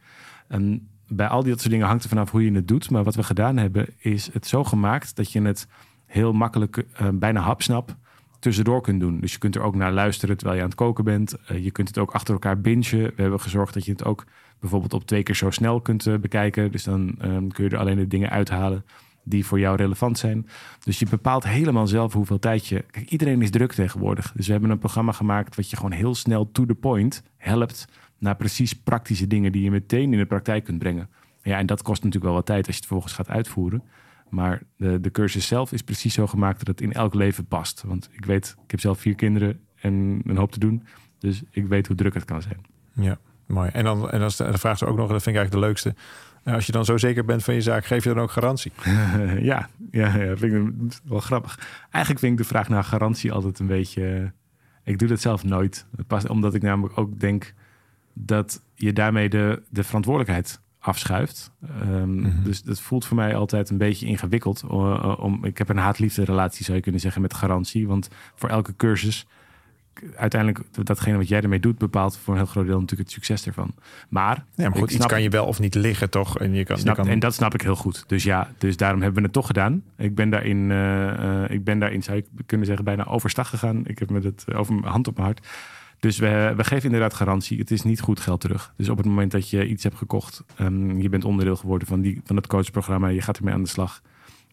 En 0.48 0.88
bij 1.08 1.28
al 1.28 1.42
die 1.42 1.50
dat 1.50 1.60
soort 1.60 1.72
dingen 1.72 1.86
hangt 1.86 2.02
er 2.02 2.08
vanaf 2.08 2.30
hoe 2.30 2.44
je 2.44 2.52
het 2.52 2.68
doet. 2.68 2.90
Maar 2.90 3.04
wat 3.04 3.14
we 3.14 3.22
gedaan 3.22 3.56
hebben, 3.56 3.86
is 3.98 4.30
het 4.32 4.46
zo 4.46 4.64
gemaakt 4.64 5.16
dat 5.16 5.32
je 5.32 5.42
het 5.42 5.68
heel 6.12 6.32
makkelijk, 6.32 6.76
eh, 6.76 7.08
bijna 7.12 7.40
hapsnap, 7.40 7.96
tussendoor 8.38 8.80
kunt 8.80 9.00
doen. 9.00 9.20
Dus 9.20 9.32
je 9.32 9.38
kunt 9.38 9.54
er 9.54 9.62
ook 9.62 9.74
naar 9.74 9.92
luisteren 9.92 10.36
terwijl 10.36 10.56
je 10.56 10.62
aan 10.62 10.70
het 10.70 10.78
koken 10.78 11.04
bent. 11.04 11.36
Eh, 11.46 11.64
je 11.64 11.70
kunt 11.70 11.88
het 11.88 11.98
ook 11.98 12.10
achter 12.10 12.32
elkaar 12.32 12.60
bingen. 12.60 12.90
We 12.90 13.22
hebben 13.22 13.40
gezorgd 13.40 13.74
dat 13.74 13.84
je 13.84 13.92
het 13.92 14.04
ook 14.04 14.24
bijvoorbeeld 14.60 14.94
op 14.94 15.04
twee 15.04 15.22
keer 15.22 15.34
zo 15.34 15.50
snel 15.50 15.80
kunt 15.80 16.06
eh, 16.06 16.14
bekijken. 16.16 16.72
Dus 16.72 16.84
dan 16.84 17.14
ehm, 17.18 17.48
kun 17.48 17.64
je 17.64 17.70
er 17.70 17.78
alleen 17.78 17.96
de 17.96 18.06
dingen 18.06 18.30
uithalen 18.30 18.84
die 19.24 19.46
voor 19.46 19.58
jou 19.58 19.76
relevant 19.76 20.18
zijn. 20.18 20.46
Dus 20.84 20.98
je 20.98 21.06
bepaalt 21.10 21.44
helemaal 21.44 21.86
zelf 21.86 22.12
hoeveel 22.12 22.38
tijd 22.38 22.66
je... 22.66 22.84
Kijk, 22.90 23.10
iedereen 23.10 23.42
is 23.42 23.50
druk 23.50 23.72
tegenwoordig. 23.72 24.32
Dus 24.36 24.46
we 24.46 24.52
hebben 24.52 24.70
een 24.70 24.78
programma 24.78 25.12
gemaakt 25.12 25.56
wat 25.56 25.70
je 25.70 25.76
gewoon 25.76 25.92
heel 25.92 26.14
snel 26.14 26.52
to 26.52 26.66
the 26.66 26.74
point 26.74 27.22
helpt 27.36 27.88
naar 28.18 28.36
precies 28.36 28.74
praktische 28.74 29.26
dingen 29.26 29.52
die 29.52 29.62
je 29.62 29.70
meteen 29.70 30.12
in 30.12 30.18
de 30.18 30.26
praktijk 30.26 30.64
kunt 30.64 30.78
brengen. 30.78 31.08
Ja, 31.42 31.58
en 31.58 31.66
dat 31.66 31.82
kost 31.82 32.02
natuurlijk 32.02 32.24
wel 32.24 32.34
wat 32.34 32.46
tijd 32.46 32.66
als 32.66 32.74
je 32.74 32.80
het 32.80 32.86
vervolgens 32.86 33.14
gaat 33.14 33.28
uitvoeren. 33.28 33.82
Maar 34.32 34.62
de, 34.76 35.00
de 35.00 35.10
cursus 35.10 35.46
zelf 35.46 35.72
is 35.72 35.82
precies 35.82 36.14
zo 36.14 36.26
gemaakt 36.26 36.58
dat 36.58 36.66
het 36.66 36.80
in 36.80 36.92
elk 36.92 37.14
leven 37.14 37.46
past. 37.46 37.82
Want 37.86 38.08
ik 38.12 38.24
weet, 38.24 38.54
ik 38.64 38.70
heb 38.70 38.80
zelf 38.80 39.00
vier 39.00 39.14
kinderen 39.14 39.60
en 39.80 40.20
een 40.24 40.36
hoop 40.36 40.52
te 40.52 40.58
doen. 40.58 40.82
Dus 41.18 41.42
ik 41.50 41.66
weet 41.66 41.86
hoe 41.86 41.96
druk 41.96 42.14
het 42.14 42.24
kan 42.24 42.42
zijn. 42.42 42.60
Ja, 42.92 43.18
mooi. 43.46 43.70
En 43.72 43.84
dan, 43.84 44.10
en 44.10 44.18
dan 44.18 44.28
is 44.28 44.36
de 44.36 44.50
de 44.50 44.58
vraag 44.58 44.74
is 44.74 44.84
ook 44.84 44.96
nog, 44.96 45.08
dat 45.10 45.22
vind 45.22 45.36
ik 45.36 45.42
eigenlijk 45.42 45.52
de 45.52 45.58
leukste. 45.68 45.94
Eh, 46.42 46.54
Als 46.54 46.66
je 46.66 46.72
dan 46.72 46.84
zo 46.84 46.96
zeker 46.96 47.24
bent 47.24 47.44
van 47.44 47.54
je 47.54 47.60
zaak, 47.60 47.84
geef 47.84 48.04
je 48.04 48.14
dan 48.14 48.22
ook 48.22 48.30
garantie? 48.30 48.72
ja, 49.50 49.68
ja, 49.90 50.16
ja, 50.16 50.36
vind 50.36 50.52
ik 50.52 51.00
wel 51.04 51.20
grappig. 51.20 51.58
Eigenlijk 51.90 52.18
vind 52.24 52.32
ik 52.32 52.38
de 52.38 52.44
vraag 52.44 52.68
naar 52.68 52.84
garantie 52.84 53.32
altijd 53.32 53.58
een 53.58 53.66
beetje... 53.66 54.04
eh, 54.84 54.92
Ik 54.92 54.98
doe 54.98 55.08
dat 55.08 55.20
zelf 55.20 55.44
nooit. 55.44 55.86
Het 55.96 56.06
past, 56.06 56.28
omdat 56.28 56.54
ik 56.54 56.62
namelijk 56.62 56.98
ook 56.98 57.20
denk 57.20 57.54
dat 58.12 58.62
je 58.74 58.92
daarmee 58.92 59.28
de, 59.28 59.62
de 59.68 59.84
verantwoordelijkheid 59.84 60.60
afschuift. 60.82 61.50
Ehm, 61.80 62.14
Mhm. 62.20 62.42
Dus 62.42 62.62
dat 62.62 62.80
voelt 62.80 63.04
voor 63.04 63.16
mij 63.16 63.36
altijd 63.36 63.70
een 63.70 63.78
beetje 63.78 64.06
ingewikkeld. 64.06 64.62
Uh, 64.70 65.16
om, 65.18 65.44
ik 65.44 65.58
heb 65.58 65.68
een 65.68 65.76
haat-liefde 65.76 66.24
relatie, 66.24 66.64
zou 66.64 66.76
je 66.76 66.82
kunnen 66.82 67.00
zeggen, 67.00 67.22
met 67.22 67.34
garantie. 67.34 67.86
Want 67.86 68.08
voor 68.34 68.48
elke 68.48 68.76
cursus, 68.76 69.26
uiteindelijk 70.16 70.64
datgene 70.86 71.16
wat 71.16 71.28
jij 71.28 71.40
ermee 71.40 71.60
doet, 71.60 71.78
bepaalt 71.78 72.16
voor 72.16 72.34
een 72.34 72.40
heel 72.40 72.48
groot 72.48 72.66
deel 72.66 72.80
natuurlijk 72.80 73.08
het 73.10 73.18
succes 73.18 73.46
ervan. 73.46 73.74
Maar, 74.08 74.44
Ja, 74.54 74.68
maar 74.68 74.78
goed, 74.78 74.90
iets 74.92 75.06
kan 75.06 75.22
je 75.22 75.28
wel 75.28 75.46
of 75.46 75.58
niet 75.60 75.74
liggen, 75.74 76.10
toch? 76.10 76.38
En 76.38 76.54
je 76.54 76.64
kan, 76.64 76.78
Snap- 76.78 76.96
je 76.96 77.02
kan 77.02 77.10
En 77.10 77.18
dat 77.18 77.34
snap 77.34 77.54
ik 77.54 77.60
heel 77.60 77.76
goed. 77.76 78.04
Dus 78.06 78.22
ja, 78.22 78.50
dus 78.58 78.76
daarom 78.76 79.00
hebben 79.02 79.18
we 79.18 79.24
het 79.24 79.32
toch 79.34 79.46
gedaan. 79.46 79.82
Ik 79.96 80.14
ben 80.14 80.30
daarin, 80.30 80.70
eh, 80.70 81.42
eh, 81.44 81.50
ik 81.50 81.64
ben 81.64 81.78
daarin 81.78 82.02
zou 82.02 82.16
ik 82.16 82.26
kunnen 82.46 82.66
zeggen, 82.66 82.84
bijna 82.84 83.06
overstag 83.06 83.48
gegaan. 83.48 83.86
Ik 83.86 83.98
heb 83.98 84.10
met 84.10 84.24
het 84.24 84.44
eh, 84.48 84.58
over 84.58 84.74
mijn 84.74 84.92
hand 84.92 85.08
op 85.08 85.14
mijn 85.16 85.26
hart. 85.26 85.46
Dus 86.02 86.18
we, 86.18 86.52
we 86.56 86.64
geven 86.64 86.84
inderdaad 86.84 87.14
garantie. 87.14 87.58
Het 87.58 87.70
is 87.70 87.82
niet 87.82 88.00
goed 88.00 88.20
geld 88.20 88.40
terug. 88.40 88.72
Dus 88.76 88.88
op 88.88 88.96
het 88.96 89.06
moment 89.06 89.30
dat 89.30 89.50
je 89.50 89.66
iets 89.66 89.82
hebt 89.82 89.96
gekocht, 89.96 90.44
um, 90.60 91.00
je 91.00 91.08
bent 91.08 91.24
onderdeel 91.24 91.56
geworden 91.56 91.88
van, 91.88 92.00
die, 92.00 92.20
van 92.24 92.36
het 92.36 92.46
coachprogramma, 92.46 93.08
je 93.08 93.20
gaat 93.20 93.36
ermee 93.36 93.54
aan 93.54 93.62
de 93.62 93.68
slag. 93.68 94.02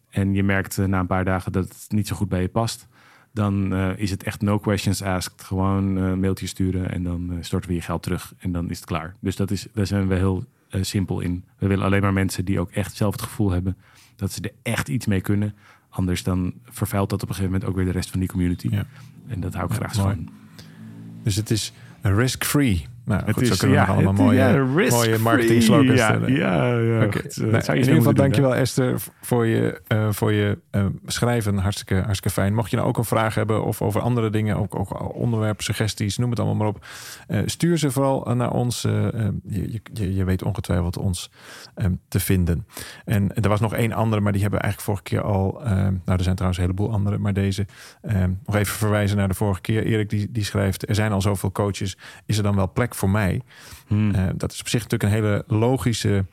En 0.09 0.33
je 0.33 0.43
merkt 0.43 0.77
uh, 0.77 0.85
na 0.85 0.99
een 0.99 1.07
paar 1.07 1.25
dagen 1.25 1.51
dat 1.51 1.63
het 1.63 1.85
niet 1.87 2.07
zo 2.07 2.15
goed 2.15 2.29
bij 2.29 2.41
je 2.41 2.47
past. 2.47 2.87
Dan 3.33 3.73
uh, 3.73 3.97
is 3.97 4.11
het 4.11 4.23
echt 4.23 4.41
no 4.41 4.59
questions 4.59 5.01
asked. 5.01 5.43
Gewoon 5.43 5.97
uh, 5.97 6.09
een 6.09 6.19
mailtje 6.19 6.47
sturen 6.47 6.91
en 6.91 7.03
dan 7.03 7.37
storten 7.41 7.69
we 7.69 7.75
je 7.75 7.81
geld 7.81 8.03
terug. 8.03 8.33
En 8.39 8.51
dan 8.51 8.69
is 8.69 8.77
het 8.77 8.85
klaar. 8.85 9.15
Dus 9.19 9.35
dat 9.35 9.51
is, 9.51 9.67
daar 9.73 9.87
zijn 9.87 10.07
we 10.07 10.15
heel 10.15 10.43
simpel 10.69 11.19
in. 11.19 11.43
We 11.57 11.67
willen 11.67 11.85
alleen 11.85 12.01
maar 12.01 12.13
mensen 12.13 12.45
die 12.45 12.59
ook 12.59 12.71
echt 12.71 12.95
zelf 12.95 13.11
het 13.11 13.21
gevoel 13.21 13.51
hebben 13.51 13.77
dat 14.15 14.31
ze 14.31 14.41
er 14.41 14.51
echt 14.61 14.87
iets 14.87 15.05
mee 15.05 15.21
kunnen. 15.21 15.55
Anders 15.89 16.23
dan 16.23 16.53
vervuilt 16.63 17.09
dat 17.09 17.23
op 17.23 17.29
een 17.29 17.35
gegeven 17.35 17.53
moment 17.53 17.69
ook 17.69 17.75
weer 17.77 17.85
de 17.85 17.97
rest 17.97 18.09
van 18.09 18.19
die 18.19 18.29
community. 18.29 18.67
Ja. 18.71 18.85
En 19.27 19.39
dat 19.39 19.53
hou 19.53 19.65
ik 19.65 19.71
Ja, 19.71 19.77
graag 19.77 19.93
van. 19.93 20.38
Dus 21.29 21.37
het 21.37 21.51
is 21.51 21.71
risk-free. 22.01 22.85
Nou, 23.09 23.21
Het 23.25 23.33
goed, 23.33 23.43
is, 23.43 23.49
zo 23.49 23.55
kunnen 23.57 23.77
we 23.77 23.83
ja, 23.83 23.87
nog 23.87 23.95
allemaal 23.95 24.13
het- 24.27 24.37
mooie, 24.67 24.87
ja, 24.87 24.89
mooie 24.95 25.17
marketing 25.19 25.63
slogans 25.63 25.99
Ja, 25.99 26.07
stellen. 26.07 26.33
ja, 26.33 26.77
ja. 26.77 27.05
Oké. 27.05 27.19
goed, 27.21 27.37
Nou, 27.37 27.47
in 27.63 27.75
ieder 27.75 27.83
geval 27.95 28.03
doen, 28.03 28.13
dankjewel 28.13 28.55
Esther 28.55 29.01
voor 29.21 29.45
je, 29.45 29.81
eh, 29.87 30.07
voor 30.11 30.33
je 30.33 30.57
eh, 30.71 30.85
schrijven. 31.05 31.57
Hartstikke, 31.57 31.95
hartstikke 31.95 32.29
fijn. 32.29 32.53
Mocht 32.53 32.69
je 32.69 32.75
nou 32.75 32.87
ook 32.87 32.97
een 32.97 33.03
vraag 33.05 33.35
hebben 33.35 33.63
of 33.63 33.81
over 33.81 34.01
andere 34.01 34.29
dingen, 34.29 34.55
ook, 34.57 34.79
ook 34.79 35.15
onderwerpen, 35.15 35.63
suggesties, 35.63 36.17
noem 36.17 36.29
het 36.29 36.39
allemaal 36.39 36.57
maar 36.57 36.67
op. 36.67 36.85
Eh, 37.27 37.39
stuur 37.45 37.77
ze 37.77 37.91
vooral 37.91 38.35
naar 38.35 38.51
ons. 38.51 38.83
eh, 38.85 39.07
eh, 39.07 39.27
je, 39.47 39.81
je, 39.93 40.15
je 40.15 40.23
weet 40.23 40.43
ongetwijfeld 40.43 40.97
ons 40.97 41.31
eh, 41.75 41.85
te 42.07 42.19
vinden. 42.19 42.65
En 43.05 43.33
er 43.33 43.49
was 43.49 43.59
nog 43.59 43.73
één 43.73 43.93
andere, 43.93 44.21
maar 44.21 44.31
die 44.31 44.41
hebben 44.41 44.59
we 44.59 44.65
eigenlijk 44.65 44.97
vorige 44.99 45.15
keer 45.15 45.31
al. 45.33 45.61
eh, 45.63 45.71
nou, 45.71 45.91
er 46.17 46.23
zijn 46.23 46.35
trouwens 46.35 46.57
een 46.61 46.65
heleboel 46.69 46.91
andere, 46.91 47.17
maar 47.17 47.33
deze. 47.33 47.65
nog 48.45 48.55
even 48.55 48.75
verwijzen 48.77 49.17
naar 49.17 49.27
de 49.27 49.33
vorige 49.33 49.61
keer. 49.61 49.83
Erik 49.85 50.09
die, 50.09 50.31
die 50.31 50.43
schrijft, 50.43 50.89
er 50.89 50.95
zijn 50.95 51.11
al 51.11 51.21
zoveel 51.21 51.51
coaches. 51.51 51.97
Is 52.25 52.37
er 52.37 52.43
dan 52.43 52.55
wel 52.55 52.71
plek 52.71 52.95
voor 52.99 53.09
mij? 53.09 53.41
Hmm. 53.87 54.15
Uh, 54.15 54.27
dat 54.35 54.51
is 54.51 54.59
op 54.59 54.67
zich 54.67 54.81
natuurlijk 54.81 55.03
een 55.03 55.23
hele 55.23 55.43
logische 55.47 56.25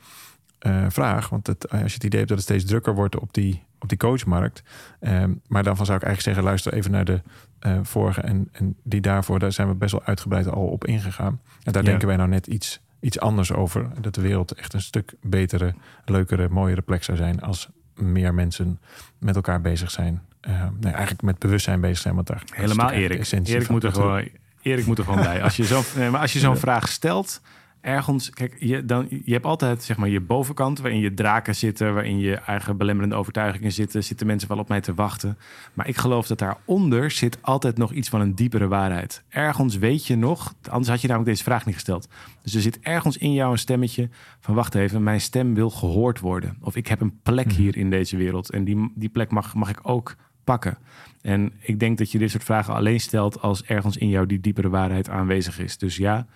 uh, 0.67 0.85
vraag. 0.89 1.29
Want 1.29 1.47
het, 1.47 1.69
als 1.69 1.79
je 1.79 1.93
het 1.93 2.03
idee 2.03 2.17
hebt 2.19 2.29
dat 2.29 2.37
het 2.37 2.47
steeds 2.47 2.65
drukker 2.65 2.95
wordt 2.95 3.19
op 3.19 3.33
die, 3.33 3.63
op 3.79 3.89
die 3.89 3.97
coachmarkt. 3.97 4.63
Um, 4.99 5.41
maar 5.47 5.63
daarvan 5.63 5.85
zou 5.85 5.97
ik 5.97 6.03
eigenlijk 6.03 6.21
zeggen, 6.21 6.43
luister 6.43 6.73
even 6.73 6.91
naar 6.91 7.05
de 7.05 7.21
uh, 7.65 7.79
vorige. 7.81 8.21
En, 8.21 8.49
en 8.51 8.75
die 8.83 9.01
daarvoor, 9.01 9.39
daar 9.39 9.51
zijn 9.51 9.67
we 9.67 9.75
best 9.75 9.91
wel 9.91 10.03
uitgebreid 10.03 10.47
al 10.47 10.67
op 10.67 10.85
ingegaan. 10.85 11.41
En 11.63 11.71
daar 11.73 11.83
Ja. 11.83 11.89
denken 11.89 12.07
wij 12.07 12.17
nou 12.17 12.29
net 12.29 12.47
iets, 12.47 12.81
iets 12.99 13.19
anders 13.19 13.51
over. 13.51 13.89
Dat 14.01 14.15
de 14.15 14.21
wereld 14.21 14.53
echt 14.53 14.73
een 14.73 14.81
stuk 14.81 15.13
betere, 15.21 15.73
leukere, 16.05 16.49
mooiere 16.49 16.81
plek 16.81 17.03
zou 17.03 17.17
zijn. 17.17 17.41
Als 17.41 17.69
meer 17.95 18.33
mensen 18.33 18.79
met 19.19 19.35
elkaar 19.35 19.61
bezig 19.61 19.91
zijn. 19.91 20.21
Uh, 20.47 20.63
nee, 20.79 20.91
eigenlijk 20.91 21.21
met 21.21 21.39
bewustzijn 21.39 21.81
bezig 21.81 21.97
zijn. 21.97 22.15
Want 22.15 22.27
daar 22.27 22.43
Helemaal 22.53 22.91
Erik. 22.91 23.31
Erik 23.31 23.69
moet, 23.69 23.83
er 23.83 23.91
gewoon, 23.91 24.29
Erik 24.67 24.85
moet 24.85 24.97
er 24.97 25.03
gewoon 25.03 25.23
bij. 25.23 25.43
Als 25.43 25.55
je 25.57 25.63
zo'n 25.63 25.83
nee, 25.97 26.09
maar 26.09 26.21
als 26.21 26.33
je 26.33 26.39
zo'n 26.39 26.53
Ja. 26.53 26.59
vraag 26.59 26.87
stelt, 26.87 27.41
ergens, 27.81 28.29
kijk, 28.29 28.55
je, 28.59 28.85
dan, 28.85 29.07
je 29.09 29.33
hebt 29.33 29.45
altijd 29.45 29.83
zeg 29.83 29.97
maar 29.97 30.09
je 30.09 30.21
bovenkant 30.21 30.79
waarin 30.79 30.99
je 30.99 31.13
draken 31.13 31.55
zitten, 31.55 31.93
waarin 31.93 32.19
je 32.19 32.35
eigen 32.35 32.77
belemmerende 32.77 33.15
overtuigingen 33.15 33.71
zitten, 33.71 34.03
zitten 34.03 34.27
mensen 34.27 34.47
wel 34.49 34.57
op 34.57 34.67
mij 34.67 34.81
te 34.81 34.93
wachten. 34.93 35.37
Maar 35.73 35.87
ik 35.87 35.97
geloof 35.97 36.27
dat 36.27 36.39
daaronder 36.39 37.11
zit 37.11 37.37
altijd 37.41 37.77
nog 37.77 37.91
iets 37.91 38.09
van 38.09 38.21
een 38.21 38.35
diepere 38.35 38.67
waarheid. 38.67 39.23
Ergens 39.29 39.77
weet 39.77 40.05
je 40.07 40.15
nog, 40.15 40.53
anders 40.69 40.89
had 40.89 41.01
je 41.01 41.07
namelijk 41.07 41.31
deze 41.31 41.43
vraag 41.43 41.65
niet 41.65 41.75
gesteld. 41.75 42.07
Dus 42.43 42.53
er 42.55 42.61
zit 42.61 42.79
ergens 42.81 43.17
in 43.17 43.33
jou 43.33 43.51
een 43.51 43.57
stemmetje 43.57 44.09
van 44.39 44.55
wacht 44.55 44.75
even, 44.75 45.03
mijn 45.03 45.21
stem 45.21 45.53
wil 45.53 45.69
gehoord 45.69 46.19
worden. 46.19 46.57
Of 46.61 46.75
ik 46.75 46.87
heb 46.87 47.01
een 47.01 47.19
plek 47.23 47.45
Mhm. 47.47 47.55
hier 47.55 47.77
in 47.77 47.89
deze 47.89 48.17
wereld 48.17 48.49
en 48.51 48.63
die, 48.63 48.91
die 48.95 49.09
plek 49.09 49.31
mag, 49.31 49.53
mag 49.53 49.69
ik 49.69 49.79
ook 49.81 50.15
pakken? 50.47 50.77
En 51.21 51.53
ik 51.59 51.79
denk 51.79 51.97
dat 51.97 52.11
je 52.11 52.17
dit 52.17 52.31
soort 52.31 52.43
vragen 52.43 52.73
alleen 52.73 52.99
stelt 52.99 53.41
als 53.41 53.63
ergens 53.63 53.97
in 53.97 54.09
jou 54.09 54.25
die 54.25 54.39
diepere 54.39 54.69
waarheid 54.69 55.09
aanwezig 55.09 55.59
is. 55.59 55.77
Dus 55.77 55.97
ja, 55.97 56.27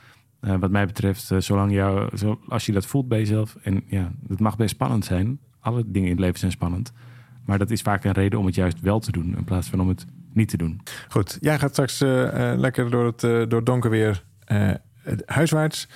uh, 0.42 0.56
wat 0.60 0.72
mij 0.72 0.86
betreft, 0.86 1.32
uh, 1.32 1.40
zolang 1.40 1.72
jou, 1.72 2.18
zo, 2.18 2.40
als 2.48 2.66
je 2.66 2.72
dat 2.72 2.86
voelt 2.86 3.08
bij 3.08 3.20
jezelf. 3.20 3.58
En 3.64 3.84
ja, 3.88 4.12
het 4.28 4.40
mag 4.40 4.58
best 4.58 4.70
spannend 4.70 5.06
zijn. 5.06 5.40
Alle 5.60 5.84
dingen 5.86 6.08
in 6.08 6.16
het 6.16 6.20
leven 6.20 6.40
zijn 6.40 6.52
spannend. 6.52 6.92
Maar 7.46 7.58
dat 7.58 7.72
is 7.72 7.82
vaak 7.82 8.04
een 8.04 8.12
reden 8.12 8.40
om 8.40 8.46
het 8.46 8.56
juist 8.56 8.80
wel 8.80 9.00
te 9.00 9.12
doen. 9.12 9.38
In 9.38 9.44
plaats 9.44 9.70
van 9.70 9.80
om 9.80 9.88
het 9.88 10.06
niet 10.34 10.50
te 10.50 10.58
doen. 10.58 10.82
Goed, 11.08 11.38
jij 11.40 11.60
gaat 11.60 11.72
straks 11.72 12.02
uh, 12.02 12.54
lekker 12.56 12.90
door 12.90 13.06
het, 13.06 13.20
door 13.20 13.58
het 13.60 13.66
donker 13.66 13.90
weer 13.90 14.24
huiswaarts. 15.26 15.88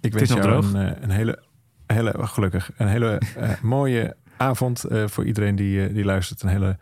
ik 0.00 0.12
wens 0.12 0.28
jou 0.28 0.76
een, 0.76 1.02
een, 1.02 1.10
hele, 1.10 1.42
hele, 1.86 2.14
gelukkig, 2.16 2.70
een 2.76 2.88
hele 2.88 3.20
mooie 3.62 4.16
avond 4.38 4.84
voor 5.06 5.24
iedereen 5.24 5.56
die, 5.56 5.92
die 5.92 6.04
luistert. 6.04 6.42
Een 6.42 6.48
hele 6.48 6.76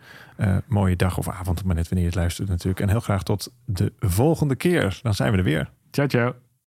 mooie 0.67 0.97
dag 0.97 1.19
of 1.19 1.29
avond, 1.29 1.65
maar 1.65 1.75
net 1.75 1.89
wanneer 1.89 2.05
je 2.05 2.11
het 2.11 2.21
luistert 2.21 2.49
natuurlijk. 2.49 2.81
En 2.81 2.89
heel 2.89 3.01
graag 3.01 3.23
tot 3.23 3.53
de 3.65 3.93
volgende 3.99 4.57
keer. 4.57 4.99
Dan 5.03 5.15
zijn 5.15 5.33
we 5.33 5.39
er 5.39 5.45
weer. 5.45 5.71
Ciao, 5.91 6.09
ciao. 6.09 6.46